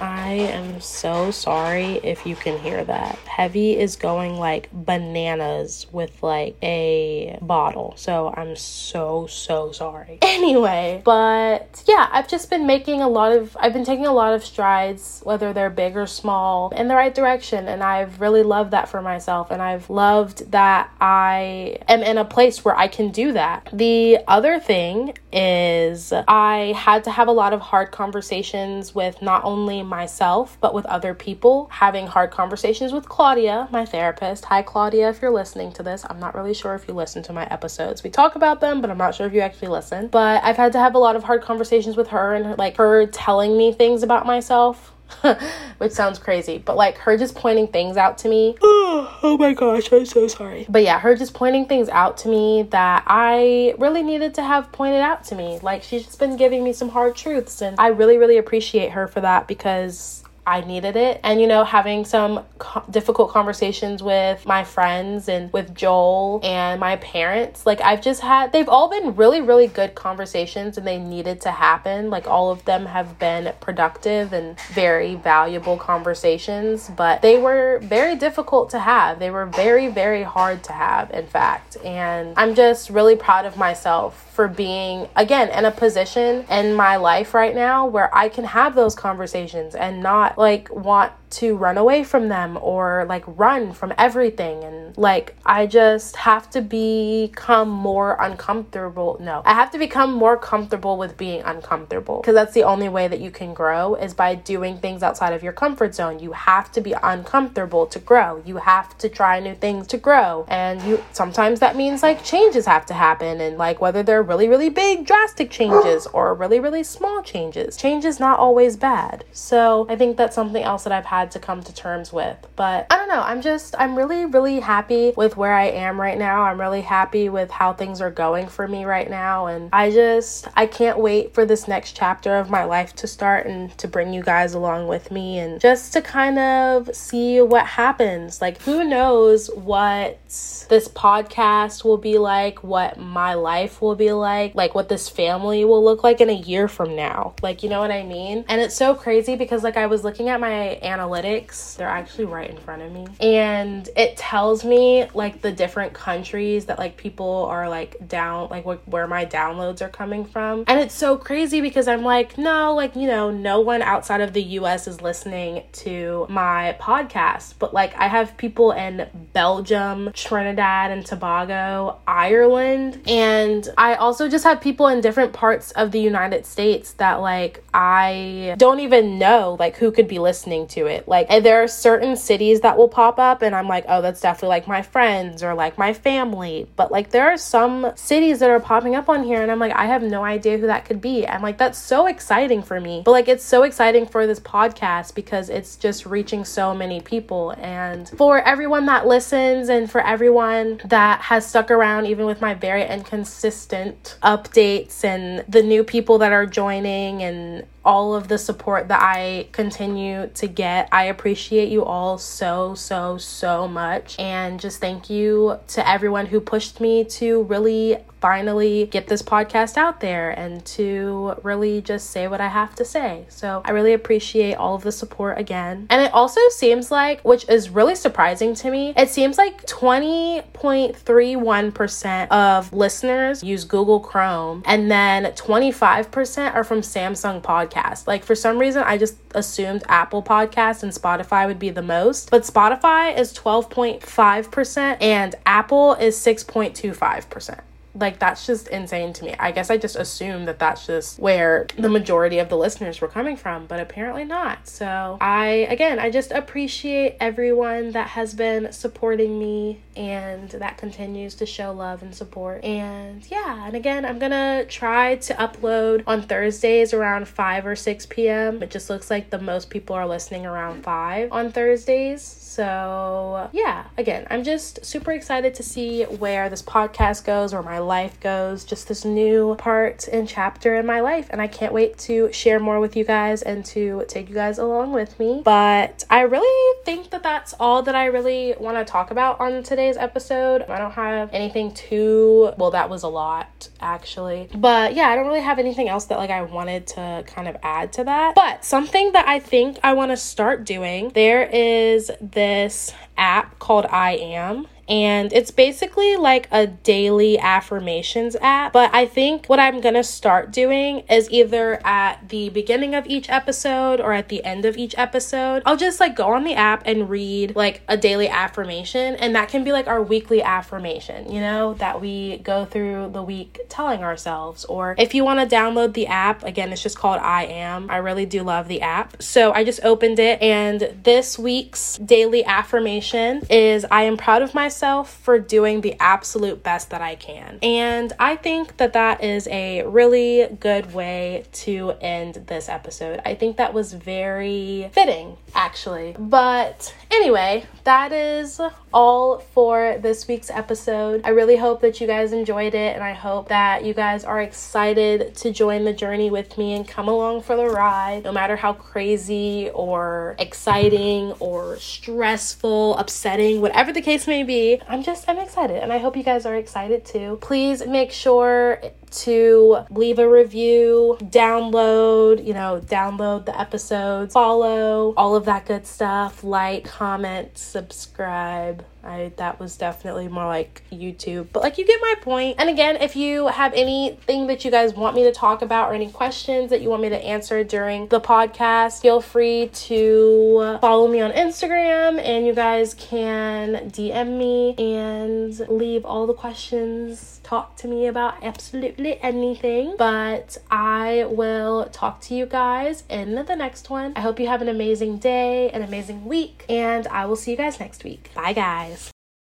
I 0.00 0.32
am 0.32 0.80
so 0.80 1.30
sorry 1.30 2.00
if 2.04 2.26
you 2.26 2.36
can 2.36 2.58
hear 2.58 2.84
that. 2.84 3.16
Heavy 3.18 3.76
is 3.76 3.96
going 3.96 4.36
like 4.36 4.68
bananas 4.72 5.86
with 5.92 6.22
like 6.22 6.56
a 6.62 7.38
bottle. 7.42 7.94
So 7.96 8.32
I'm 8.36 8.56
so, 8.56 9.26
so 9.26 9.72
sorry. 9.72 10.18
Anyway, 10.38 11.02
but 11.04 11.82
yeah, 11.88 12.08
I've 12.12 12.28
just 12.28 12.48
been 12.48 12.64
making 12.64 13.02
a 13.02 13.08
lot 13.08 13.32
of, 13.32 13.56
I've 13.58 13.72
been 13.72 13.84
taking 13.84 14.06
a 14.06 14.12
lot 14.12 14.34
of 14.34 14.44
strides, 14.44 15.20
whether 15.24 15.52
they're 15.52 15.68
big 15.68 15.96
or 15.96 16.06
small, 16.06 16.70
in 16.70 16.86
the 16.86 16.94
right 16.94 17.12
direction. 17.12 17.66
And 17.66 17.82
I've 17.82 18.20
really 18.20 18.44
loved 18.44 18.70
that 18.70 18.88
for 18.88 19.02
myself. 19.02 19.50
And 19.50 19.60
I've 19.60 19.90
loved 19.90 20.52
that 20.52 20.90
I 21.00 21.78
am 21.88 22.04
in 22.04 22.18
a 22.18 22.24
place 22.24 22.64
where 22.64 22.76
I 22.76 22.86
can 22.86 23.10
do 23.10 23.32
that. 23.32 23.68
The 23.72 24.20
other 24.28 24.60
thing 24.60 25.18
is 25.32 26.12
I 26.12 26.72
had 26.76 27.02
to 27.04 27.10
have 27.10 27.26
a 27.26 27.32
lot 27.32 27.52
of 27.52 27.60
hard 27.60 27.90
conversations 27.90 28.94
with 28.94 29.20
not 29.20 29.42
only 29.42 29.82
myself 29.88 30.58
but 30.60 30.74
with 30.74 30.86
other 30.86 31.14
people, 31.14 31.68
having 31.72 32.06
hard 32.06 32.30
conversations 32.30 32.92
with 32.92 33.08
Claudia, 33.08 33.68
my 33.70 33.84
therapist. 33.84 34.44
Hi, 34.46 34.62
Claudia, 34.62 35.08
if 35.08 35.22
you're 35.22 35.30
listening 35.30 35.72
to 35.72 35.82
this. 35.82 36.04
I'm 36.08 36.20
not 36.20 36.34
really 36.34 36.54
sure 36.54 36.74
if 36.74 36.86
you 36.86 36.94
listen 36.94 37.22
to 37.24 37.32
my 37.32 37.46
episodes. 37.46 38.02
We 38.02 38.10
talk 38.10 38.34
about 38.34 38.60
them, 38.60 38.80
but 38.80 38.90
I'm 38.90 38.98
not 38.98 39.14
sure 39.14 39.26
if 39.26 39.32
you 39.32 39.40
actually 39.40 39.68
listen. 39.68 40.08
But 40.08 40.44
I've 40.44 40.56
had 40.56 40.72
to 40.72 40.78
have 40.78 40.94
a 40.94 40.98
lot 40.98 41.16
of 41.16 41.24
hard 41.24 41.42
conversations 41.42 41.96
with 41.96 42.08
her 42.08 42.34
and 42.34 42.58
like 42.58 42.76
her 42.76 43.06
telling 43.06 43.56
me 43.56 43.72
things 43.72 44.02
about 44.02 44.26
myself 44.26 44.92
which 45.78 45.92
sounds 45.92 46.18
crazy, 46.18 46.58
but 46.58 46.76
like 46.76 46.98
her 46.98 47.16
just 47.16 47.34
pointing 47.34 47.68
things 47.68 47.96
out 47.96 48.18
to 48.18 48.28
me. 48.28 48.56
Oh, 48.62 49.18
oh 49.22 49.38
my 49.38 49.52
gosh, 49.52 49.92
I'm 49.92 50.06
so 50.06 50.28
sorry. 50.28 50.66
But 50.68 50.82
yeah, 50.82 50.98
her 50.98 51.16
just 51.16 51.34
pointing 51.34 51.66
things 51.66 51.88
out 51.88 52.16
to 52.18 52.28
me 52.28 52.64
that 52.70 53.04
I 53.06 53.74
really 53.78 54.02
needed 54.02 54.34
to 54.34 54.42
have 54.42 54.70
pointed 54.72 55.00
out 55.00 55.24
to 55.24 55.34
me. 55.34 55.58
Like 55.62 55.82
she's 55.82 56.04
just 56.04 56.18
been 56.18 56.36
giving 56.36 56.64
me 56.64 56.72
some 56.72 56.90
hard 56.90 57.16
truths, 57.16 57.60
and 57.62 57.78
I 57.78 57.88
really, 57.88 58.18
really 58.18 58.38
appreciate 58.38 58.92
her 58.92 59.06
for 59.08 59.20
that 59.20 59.48
because 59.48 60.24
I 60.48 60.62
needed 60.62 60.96
it. 60.96 61.20
And, 61.22 61.40
you 61.42 61.46
know, 61.46 61.62
having 61.62 62.06
some 62.06 62.44
co- 62.58 62.82
difficult 62.90 63.30
conversations 63.30 64.02
with 64.02 64.46
my 64.46 64.64
friends 64.64 65.28
and 65.28 65.52
with 65.52 65.74
Joel 65.74 66.40
and 66.42 66.80
my 66.80 66.96
parents. 66.96 67.66
Like, 67.66 67.82
I've 67.82 68.00
just 68.00 68.22
had, 68.22 68.50
they've 68.52 68.68
all 68.68 68.88
been 68.88 69.14
really, 69.14 69.42
really 69.42 69.66
good 69.66 69.94
conversations 69.94 70.78
and 70.78 70.86
they 70.86 70.98
needed 70.98 71.42
to 71.42 71.50
happen. 71.50 72.08
Like, 72.08 72.26
all 72.26 72.50
of 72.50 72.64
them 72.64 72.86
have 72.86 73.18
been 73.18 73.52
productive 73.60 74.32
and 74.32 74.58
very 74.72 75.16
valuable 75.16 75.76
conversations, 75.76 76.90
but 76.96 77.20
they 77.20 77.36
were 77.36 77.78
very 77.82 78.16
difficult 78.16 78.70
to 78.70 78.78
have. 78.78 79.18
They 79.18 79.30
were 79.30 79.44
very, 79.44 79.88
very 79.88 80.22
hard 80.22 80.64
to 80.64 80.72
have, 80.72 81.10
in 81.10 81.26
fact. 81.26 81.76
And 81.84 82.32
I'm 82.38 82.54
just 82.54 82.88
really 82.88 83.16
proud 83.16 83.44
of 83.44 83.58
myself 83.58 84.27
for 84.38 84.46
being, 84.46 85.08
again, 85.16 85.48
in 85.48 85.64
a 85.64 85.70
position 85.72 86.44
in 86.48 86.72
my 86.72 86.94
life 86.94 87.34
right 87.34 87.56
now 87.56 87.84
where 87.84 88.08
I 88.16 88.28
can 88.28 88.44
have 88.44 88.76
those 88.76 88.94
conversations 88.94 89.74
and 89.74 90.00
not 90.00 90.38
like 90.38 90.72
want 90.72 91.12
to 91.30 91.56
run 91.56 91.76
away 91.76 92.04
from 92.04 92.28
them 92.28 92.58
or 92.60 93.04
like 93.08 93.24
run 93.26 93.72
from 93.72 93.92
everything 93.98 94.64
and 94.64 94.96
like 94.96 95.36
I 95.44 95.66
just 95.66 96.16
have 96.16 96.48
to 96.50 96.60
become 96.60 97.68
more 97.68 98.16
uncomfortable. 98.20 99.18
No, 99.20 99.42
I 99.44 99.54
have 99.54 99.70
to 99.72 99.78
become 99.78 100.12
more 100.12 100.36
comfortable 100.36 100.96
with 100.96 101.16
being 101.16 101.42
uncomfortable 101.42 102.20
because 102.20 102.34
that's 102.34 102.54
the 102.54 102.64
only 102.64 102.88
way 102.88 103.08
that 103.08 103.20
you 103.20 103.30
can 103.30 103.54
grow 103.54 103.94
is 103.94 104.14
by 104.14 104.34
doing 104.34 104.78
things 104.78 105.02
outside 105.02 105.32
of 105.32 105.42
your 105.42 105.52
comfort 105.52 105.94
zone. 105.94 106.18
You 106.18 106.32
have 106.32 106.72
to 106.72 106.80
be 106.80 106.94
uncomfortable 107.02 107.86
to 107.86 107.98
grow. 107.98 108.42
You 108.44 108.56
have 108.56 108.96
to 108.98 109.08
try 109.08 109.40
new 109.40 109.54
things 109.54 109.86
to 109.88 109.98
grow. 109.98 110.46
And 110.48 110.82
you 110.82 111.02
sometimes 111.12 111.60
that 111.60 111.76
means 111.76 112.02
like 112.02 112.24
changes 112.24 112.66
have 112.66 112.86
to 112.86 112.94
happen 112.94 113.40
and 113.40 113.58
like 113.58 113.80
whether 113.80 114.02
they're 114.02 114.22
really 114.22 114.48
really 114.48 114.70
big 114.70 115.06
drastic 115.06 115.50
changes 115.50 116.06
or 116.08 116.34
really 116.34 116.60
really 116.60 116.82
small 116.82 117.22
changes. 117.22 117.76
Change 117.76 118.04
is 118.04 118.18
not 118.18 118.38
always 118.38 118.76
bad. 118.76 119.24
So, 119.32 119.86
I 119.88 119.96
think 119.96 120.16
that's 120.16 120.34
something 120.34 120.62
else 120.62 120.84
that 120.84 120.92
I've 120.92 121.06
had 121.06 121.17
had 121.20 121.30
to 121.32 121.38
come 121.38 121.62
to 121.62 121.74
terms 121.74 122.12
with. 122.12 122.36
But 122.56 122.86
I 122.90 122.96
don't 122.96 123.08
know, 123.08 123.20
I'm 123.20 123.42
just, 123.42 123.74
I'm 123.78 123.96
really, 123.96 124.24
really 124.24 124.60
happy 124.60 125.12
with 125.16 125.36
where 125.36 125.52
I 125.52 125.66
am 125.66 126.00
right 126.00 126.18
now. 126.18 126.42
I'm 126.42 126.60
really 126.60 126.82
happy 126.82 127.28
with 127.28 127.50
how 127.50 127.72
things 127.72 128.00
are 128.00 128.10
going 128.10 128.46
for 128.46 128.66
me 128.66 128.84
right 128.84 129.08
now. 129.08 129.46
And 129.46 129.70
I 129.72 129.90
just, 129.90 130.48
I 130.54 130.66
can't 130.66 130.98
wait 130.98 131.34
for 131.34 131.44
this 131.44 131.68
next 131.68 131.96
chapter 131.96 132.36
of 132.36 132.50
my 132.50 132.64
life 132.64 132.94
to 132.96 133.06
start 133.06 133.46
and 133.46 133.76
to 133.78 133.88
bring 133.88 134.12
you 134.12 134.22
guys 134.22 134.54
along 134.54 134.88
with 134.88 135.10
me 135.10 135.38
and 135.38 135.60
just 135.60 135.92
to 135.94 136.02
kind 136.02 136.38
of 136.38 136.94
see 136.94 137.40
what 137.40 137.66
happens. 137.66 138.40
Like, 138.40 138.62
who 138.62 138.84
knows 138.84 139.48
what 139.54 140.18
this 140.26 140.88
podcast 140.94 141.84
will 141.84 141.98
be 141.98 142.18
like, 142.18 142.62
what 142.62 142.98
my 142.98 143.34
life 143.34 143.82
will 143.82 143.96
be 143.96 144.12
like, 144.12 144.54
like 144.54 144.74
what 144.74 144.88
this 144.88 145.08
family 145.08 145.64
will 145.64 145.84
look 145.84 146.04
like 146.04 146.20
in 146.20 146.30
a 146.30 146.32
year 146.32 146.68
from 146.68 146.94
now. 146.94 147.34
Like, 147.42 147.62
you 147.62 147.68
know 147.68 147.80
what 147.80 147.90
I 147.90 148.02
mean? 148.02 148.44
And 148.48 148.60
it's 148.60 148.76
so 148.76 148.94
crazy 148.94 149.36
because, 149.36 149.62
like, 149.62 149.76
I 149.76 149.86
was 149.86 150.04
looking 150.04 150.28
at 150.28 150.40
my 150.40 150.78
analytics 150.82 151.07
analytics. 151.08 151.76
They're 151.76 151.88
actually 151.88 152.26
right 152.26 152.50
in 152.50 152.56
front 152.58 152.82
of 152.82 152.92
me. 152.92 153.06
And 153.20 153.88
it 153.96 154.16
tells 154.16 154.64
me 154.64 155.08
like 155.14 155.40
the 155.42 155.52
different 155.52 155.92
countries 155.92 156.66
that 156.66 156.78
like 156.78 156.96
people 156.96 157.46
are 157.46 157.68
like 157.68 158.08
down, 158.08 158.48
like 158.50 158.64
wh- 158.64 158.88
where 158.88 159.06
my 159.06 159.26
downloads 159.26 159.80
are 159.82 159.88
coming 159.88 160.24
from. 160.24 160.64
And 160.66 160.80
it's 160.80 160.94
so 160.94 161.16
crazy 161.16 161.60
because 161.60 161.88
I'm 161.88 162.02
like, 162.02 162.38
no, 162.38 162.74
like, 162.74 162.96
you 162.96 163.06
know, 163.06 163.30
no 163.30 163.60
one 163.60 163.82
outside 163.82 164.20
of 164.20 164.32
the 164.32 164.42
US 164.42 164.86
is 164.86 165.00
listening 165.00 165.62
to 165.72 166.26
my 166.28 166.76
podcast. 166.80 167.54
But 167.58 167.74
like, 167.74 167.96
I 167.96 168.08
have 168.08 168.36
people 168.36 168.72
in 168.72 169.08
Belgium, 169.32 170.10
Trinidad 170.14 170.90
and 170.90 171.04
Tobago, 171.04 171.98
Ireland. 172.06 173.00
And 173.06 173.68
I 173.76 173.94
also 173.94 174.28
just 174.28 174.44
have 174.44 174.60
people 174.60 174.88
in 174.88 175.00
different 175.00 175.32
parts 175.32 175.70
of 175.72 175.92
the 175.92 176.00
United 176.00 176.46
States 176.46 176.92
that 176.94 177.16
like 177.16 177.62
I 177.72 178.54
don't 178.58 178.80
even 178.80 179.18
know 179.18 179.56
like 179.58 179.76
who 179.76 179.90
could 179.90 180.08
be 180.08 180.18
listening 180.18 180.66
to 180.68 180.86
it 180.86 180.97
it. 180.98 181.08
Like, 181.08 181.28
there 181.28 181.62
are 181.62 181.68
certain 181.68 182.16
cities 182.16 182.60
that 182.60 182.76
will 182.76 182.88
pop 182.88 183.18
up, 183.18 183.42
and 183.42 183.54
I'm 183.54 183.68
like, 183.68 183.84
oh, 183.88 184.02
that's 184.02 184.20
definitely 184.20 184.48
like 184.48 184.68
my 184.68 184.82
friends 184.82 185.42
or 185.42 185.54
like 185.54 185.78
my 185.78 185.92
family. 185.92 186.68
But 186.76 186.92
like, 186.92 187.10
there 187.10 187.26
are 187.32 187.36
some 187.36 187.92
cities 187.94 188.40
that 188.40 188.50
are 188.50 188.60
popping 188.60 188.94
up 188.94 189.08
on 189.08 189.22
here, 189.22 189.42
and 189.42 189.50
I'm 189.50 189.58
like, 189.58 189.72
I 189.72 189.86
have 189.86 190.02
no 190.02 190.24
idea 190.24 190.58
who 190.58 190.66
that 190.66 190.84
could 190.84 191.00
be. 191.00 191.26
I'm 191.26 191.42
like, 191.42 191.58
that's 191.58 191.78
so 191.78 192.06
exciting 192.06 192.62
for 192.62 192.80
me. 192.80 193.02
But 193.04 193.12
like, 193.12 193.28
it's 193.28 193.44
so 193.44 193.62
exciting 193.62 194.06
for 194.06 194.26
this 194.26 194.40
podcast 194.40 195.14
because 195.14 195.48
it's 195.48 195.76
just 195.76 196.04
reaching 196.04 196.44
so 196.44 196.74
many 196.74 197.00
people. 197.00 197.50
And 197.58 198.08
for 198.08 198.40
everyone 198.40 198.86
that 198.86 199.06
listens, 199.06 199.68
and 199.68 199.90
for 199.90 200.00
everyone 200.00 200.80
that 200.84 201.20
has 201.22 201.46
stuck 201.46 201.70
around, 201.70 202.06
even 202.06 202.26
with 202.26 202.40
my 202.40 202.54
very 202.54 202.86
inconsistent 202.86 204.18
updates 204.22 205.04
and 205.04 205.44
the 205.48 205.62
new 205.62 205.84
people 205.84 206.18
that 206.18 206.32
are 206.32 206.46
joining 206.46 207.22
and 207.22 207.64
all 207.84 208.14
of 208.14 208.28
the 208.28 208.36
support 208.36 208.88
that 208.88 209.00
I 209.00 209.48
continue 209.52 210.26
to 210.34 210.46
get. 210.46 210.87
I 210.92 211.04
appreciate 211.04 211.68
you 211.68 211.84
all 211.84 212.18
so, 212.18 212.74
so, 212.74 213.18
so 213.18 213.68
much. 213.68 214.18
And 214.18 214.60
just 214.60 214.80
thank 214.80 215.10
you 215.10 215.58
to 215.68 215.88
everyone 215.88 216.26
who 216.26 216.40
pushed 216.40 216.80
me 216.80 217.04
to 217.04 217.42
really 217.44 217.98
finally 218.20 218.86
get 218.86 219.06
this 219.06 219.22
podcast 219.22 219.76
out 219.76 220.00
there 220.00 220.30
and 220.30 220.64
to 220.64 221.34
really 221.42 221.80
just 221.80 222.10
say 222.10 222.26
what 222.28 222.40
I 222.40 222.48
have 222.48 222.74
to 222.76 222.84
say. 222.84 223.24
So 223.28 223.62
I 223.64 223.70
really 223.70 223.92
appreciate 223.92 224.54
all 224.54 224.74
of 224.74 224.82
the 224.82 224.90
support 224.92 225.38
again. 225.38 225.86
And 225.90 226.02
it 226.02 226.12
also 226.12 226.40
seems 226.50 226.90
like, 226.90 227.20
which 227.22 227.48
is 227.48 227.70
really 227.70 227.94
surprising 227.94 228.54
to 228.56 228.70
me, 228.70 228.92
it 228.96 229.08
seems 229.10 229.38
like 229.38 229.64
20.31% 229.66 232.28
of 232.28 232.72
listeners 232.72 233.44
use 233.44 233.64
Google 233.64 234.00
Chrome 234.00 234.62
and 234.66 234.90
then 234.90 235.26
25% 235.26 236.54
are 236.54 236.64
from 236.64 236.80
Samsung 236.80 237.42
Podcast. 237.42 238.06
Like 238.06 238.24
for 238.24 238.34
some 238.34 238.58
reason, 238.58 238.82
I 238.82 238.96
just 238.98 239.16
assumed 239.34 239.84
Apple 239.88 240.22
Podcast 240.22 240.77
and 240.82 240.92
Spotify 240.92 241.46
would 241.46 241.58
be 241.58 241.70
the 241.70 241.82
most, 241.82 242.30
but 242.30 242.42
Spotify 242.42 243.16
is 243.16 243.32
12.5% 243.34 244.96
and 245.00 245.34
Apple 245.46 245.94
is 245.94 246.16
6.25% 246.16 247.60
like 248.00 248.18
that's 248.18 248.46
just 248.46 248.68
insane 248.68 249.12
to 249.14 249.24
me. 249.24 249.34
I 249.38 249.52
guess 249.52 249.70
I 249.70 249.76
just 249.76 249.96
assumed 249.96 250.48
that 250.48 250.58
that's 250.58 250.86
just 250.86 251.18
where 251.18 251.66
the 251.76 251.88
majority 251.88 252.38
of 252.38 252.48
the 252.48 252.56
listeners 252.56 253.00
were 253.00 253.08
coming 253.08 253.36
from, 253.36 253.66
but 253.66 253.80
apparently 253.80 254.24
not. 254.24 254.68
So, 254.68 255.18
I 255.20 255.66
again, 255.70 255.98
I 255.98 256.10
just 256.10 256.30
appreciate 256.30 257.16
everyone 257.20 257.92
that 257.92 258.08
has 258.08 258.34
been 258.34 258.72
supporting 258.72 259.38
me 259.38 259.80
and 259.98 260.48
that 260.50 260.78
continues 260.78 261.34
to 261.34 261.44
show 261.44 261.72
love 261.72 262.02
and 262.02 262.14
support. 262.14 262.62
And 262.62 263.28
yeah, 263.28 263.66
and 263.66 263.74
again, 263.74 264.04
I'm 264.04 264.18
to 264.20 264.64
try 264.68 265.16
to 265.16 265.34
upload 265.34 266.04
on 266.06 266.22
Thursdays 266.22 266.94
around 266.94 267.26
5 267.26 267.66
or 267.66 267.76
6 267.76 268.06
p.m. 268.06 268.62
It 268.62 268.70
just 268.70 268.88
looks 268.88 269.10
like 269.10 269.30
the 269.30 269.38
most 269.38 269.70
people 269.70 269.96
are 269.96 270.06
listening 270.06 270.46
around 270.46 270.82
5 270.84 271.32
on 271.32 271.50
Thursdays. 271.50 272.22
So, 272.22 273.48
yeah, 273.52 273.84
again, 273.96 274.26
I'm 274.30 274.42
just 274.42 274.84
super 274.84 275.12
excited 275.12 275.54
to 275.56 275.62
see 275.62 276.04
where 276.04 276.48
this 276.48 276.62
podcast 276.62 277.24
goes, 277.24 277.52
where 277.52 277.62
my 277.62 277.78
life 277.78 278.18
goes, 278.20 278.64
just 278.64 278.88
this 278.88 279.04
new 279.04 279.54
part 279.56 280.08
and 280.08 280.28
chapter 280.28 280.76
in 280.76 280.86
my 280.86 281.00
life. 281.00 281.28
And 281.30 281.40
I 281.40 281.46
can't 281.46 281.72
wait 281.72 281.98
to 281.98 282.32
share 282.32 282.58
more 282.58 282.80
with 282.80 282.96
you 282.96 283.04
guys 283.04 283.42
and 283.42 283.64
to 283.66 284.04
take 284.08 284.28
you 284.28 284.34
guys 284.34 284.58
along 284.58 284.92
with 284.92 285.18
me. 285.18 285.42
But 285.44 286.04
I 286.10 286.22
really 286.22 286.82
think 286.84 287.10
that 287.10 287.22
that's 287.22 287.54
all 287.60 287.82
that 287.82 287.94
I 287.94 288.06
really 288.06 288.54
want 288.58 288.76
to 288.76 288.84
talk 288.84 289.10
about 289.10 289.40
on 289.40 289.62
today's 289.62 289.87
episode. 289.96 290.62
I 290.62 290.78
don't 290.78 290.92
have 290.92 291.30
anything 291.32 291.72
too, 291.72 292.52
well, 292.58 292.72
that 292.72 292.90
was 292.90 293.02
a 293.02 293.08
lot 293.08 293.68
actually. 293.80 294.48
But 294.54 294.94
yeah, 294.94 295.08
I 295.08 295.16
don't 295.16 295.26
really 295.26 295.40
have 295.40 295.58
anything 295.58 295.88
else 295.88 296.06
that 296.06 296.18
like 296.18 296.30
I 296.30 296.42
wanted 296.42 296.86
to 296.88 297.24
kind 297.26 297.48
of 297.48 297.56
add 297.62 297.92
to 297.94 298.04
that. 298.04 298.34
But 298.34 298.64
something 298.64 299.12
that 299.12 299.26
I 299.26 299.38
think 299.38 299.78
I 299.82 299.92
want 299.94 300.10
to 300.10 300.16
start 300.16 300.64
doing, 300.64 301.10
there 301.14 301.44
is 301.44 302.10
this 302.20 302.92
app 303.16 303.58
called 303.58 303.86
I 303.86 304.12
Am 304.12 304.66
and 304.88 305.32
it's 305.32 305.50
basically 305.50 306.16
like 306.16 306.48
a 306.50 306.66
daily 306.66 307.38
affirmations 307.38 308.36
app. 308.40 308.72
But 308.72 308.94
I 308.94 309.04
think 309.06 309.46
what 309.46 309.60
I'm 309.60 309.80
gonna 309.80 310.02
start 310.02 310.50
doing 310.50 311.00
is 311.10 311.30
either 311.30 311.80
at 311.86 312.28
the 312.30 312.48
beginning 312.48 312.94
of 312.94 313.06
each 313.06 313.28
episode 313.28 314.00
or 314.00 314.12
at 314.12 314.28
the 314.28 314.42
end 314.44 314.64
of 314.64 314.76
each 314.78 314.94
episode, 314.96 315.62
I'll 315.66 315.76
just 315.76 316.00
like 316.00 316.16
go 316.16 316.32
on 316.32 316.44
the 316.44 316.54
app 316.54 316.82
and 316.86 317.10
read 317.10 317.54
like 317.54 317.82
a 317.88 317.96
daily 317.96 318.28
affirmation, 318.28 319.16
and 319.16 319.34
that 319.34 319.48
can 319.48 319.64
be 319.64 319.72
like 319.72 319.86
our 319.86 320.02
weekly 320.02 320.42
affirmation, 320.42 321.30
you 321.30 321.40
know, 321.40 321.74
that 321.74 322.00
we 322.00 322.38
go 322.38 322.64
through 322.64 323.10
the 323.12 323.22
week 323.22 323.60
telling 323.68 324.02
ourselves. 324.02 324.64
Or 324.64 324.94
if 324.98 325.14
you 325.14 325.24
wanna 325.24 325.46
download 325.46 325.92
the 325.92 326.06
app, 326.06 326.44
again, 326.44 326.72
it's 326.72 326.82
just 326.82 326.98
called 326.98 327.20
I 327.20 327.44
Am. 327.44 327.90
I 327.90 327.98
really 327.98 328.26
do 328.26 328.42
love 328.42 328.68
the 328.68 328.80
app. 328.80 329.22
So 329.22 329.52
I 329.52 329.64
just 329.64 329.80
opened 329.84 330.18
it, 330.18 330.40
and 330.40 330.94
this 331.02 331.38
week's 331.38 331.98
daily 331.98 332.44
affirmation 332.44 333.42
is 333.50 333.84
I 333.90 334.04
am 334.04 334.16
proud 334.16 334.40
of 334.40 334.54
myself 334.54 334.77
for 335.04 335.38
doing 335.38 335.80
the 335.80 335.94
absolute 336.00 336.62
best 336.62 336.90
that 336.90 337.02
I 337.02 337.14
can. 337.14 337.58
And 337.62 338.12
I 338.18 338.36
think 338.36 338.76
that 338.76 338.92
that 338.92 339.22
is 339.22 339.48
a 339.48 339.82
really 339.84 340.46
good 340.60 340.94
way 340.94 341.44
to 341.52 341.94
end 342.00 342.44
this 342.46 342.68
episode. 342.68 343.20
I 343.24 343.34
think 343.34 343.56
that 343.56 343.74
was 343.74 343.92
very 343.92 344.90
fitting, 344.92 345.36
actually. 345.54 346.14
But 346.18 346.94
anyway, 347.10 347.64
that 347.84 348.12
is 348.12 348.60
all 348.92 349.40
for 349.40 349.98
this 350.00 350.26
week's 350.28 350.50
episode. 350.50 351.22
I 351.24 351.30
really 351.30 351.56
hope 351.56 351.80
that 351.82 352.00
you 352.00 352.06
guys 352.06 352.32
enjoyed 352.32 352.74
it, 352.74 352.94
and 352.94 353.02
I 353.02 353.12
hope 353.12 353.48
that 353.48 353.84
you 353.84 353.94
guys 353.94 354.24
are 354.24 354.40
excited 354.40 355.34
to 355.36 355.52
join 355.52 355.84
the 355.84 355.92
journey 355.92 356.30
with 356.30 356.56
me 356.56 356.74
and 356.74 356.86
come 356.86 357.08
along 357.08 357.42
for 357.42 357.56
the 357.56 357.66
ride, 357.66 358.24
no 358.24 358.32
matter 358.32 358.56
how 358.56 358.72
crazy 358.72 359.70
or 359.74 360.36
exciting 360.38 361.32
or 361.40 361.76
stressful, 361.78 362.96
upsetting, 362.96 363.60
whatever 363.60 363.92
the 363.92 364.02
case 364.02 364.26
may 364.26 364.42
be. 364.42 364.67
I'm 364.88 365.02
just, 365.02 365.28
I'm 365.28 365.38
excited, 365.38 365.82
and 365.82 365.92
I 365.92 365.98
hope 365.98 366.16
you 366.16 366.22
guys 366.22 366.44
are 366.46 366.56
excited 366.56 367.04
too. 367.04 367.38
Please 367.40 367.86
make 367.86 368.12
sure 368.12 368.80
to 369.10 369.84
leave 369.90 370.18
a 370.18 370.28
review, 370.28 371.16
download, 371.22 372.44
you 372.44 372.54
know, 372.54 372.80
download 372.84 373.46
the 373.46 373.58
episodes, 373.58 374.34
follow, 374.34 375.14
all 375.16 375.36
of 375.36 375.44
that 375.46 375.66
good 375.66 375.86
stuff, 375.86 376.44
like, 376.44 376.84
comment, 376.84 377.56
subscribe. 377.56 378.84
I 379.04 379.32
that 379.36 379.58
was 379.58 379.76
definitely 379.76 380.28
more 380.28 380.46
like 380.46 380.82
YouTube, 380.92 381.48
but 381.52 381.62
like 381.62 381.78
you 381.78 381.86
get 381.86 382.00
my 382.00 382.14
point. 382.20 382.56
And 382.58 382.68
again, 382.68 382.96
if 382.96 383.16
you 383.16 383.46
have 383.46 383.72
anything 383.74 384.48
that 384.48 384.64
you 384.64 384.70
guys 384.70 384.94
want 384.94 385.14
me 385.16 385.22
to 385.24 385.32
talk 385.32 385.62
about 385.62 385.90
or 385.90 385.94
any 385.94 386.10
questions 386.10 386.70
that 386.70 386.82
you 386.82 386.90
want 386.90 387.02
me 387.02 387.08
to 387.08 387.24
answer 387.24 387.64
during 387.64 388.08
the 388.08 388.20
podcast, 388.20 389.00
feel 389.00 389.20
free 389.20 389.68
to 389.68 390.78
follow 390.80 391.08
me 391.08 391.20
on 391.20 391.32
Instagram 391.32 392.20
and 392.20 392.46
you 392.46 392.54
guys 392.54 392.94
can 392.94 393.90
DM 393.90 394.36
me 394.36 394.74
and 394.76 395.58
leave 395.68 396.04
all 396.04 396.26
the 396.26 396.34
questions. 396.34 397.37
Talk 397.48 397.76
to 397.76 397.88
me 397.88 398.06
about 398.06 398.34
absolutely 398.44 399.18
anything. 399.22 399.94
But 399.96 400.58
I 400.70 401.24
will 401.30 401.86
talk 401.86 402.20
to 402.28 402.34
you 402.34 402.44
guys 402.44 403.04
in 403.08 403.36
the 403.36 403.56
next 403.56 403.88
one. 403.88 404.12
I 404.16 404.20
hope 404.20 404.38
you 404.38 404.48
have 404.48 404.60
an 404.60 404.68
amazing 404.68 405.16
day, 405.16 405.70
an 405.70 405.80
amazing 405.80 406.26
week, 406.26 406.66
and 406.68 407.06
I 407.06 407.24
will 407.24 407.36
see 407.36 407.52
you 407.52 407.56
guys 407.56 407.80
next 407.80 408.04
week. 408.04 408.28
Bye, 408.34 408.52
guys. 408.52 409.10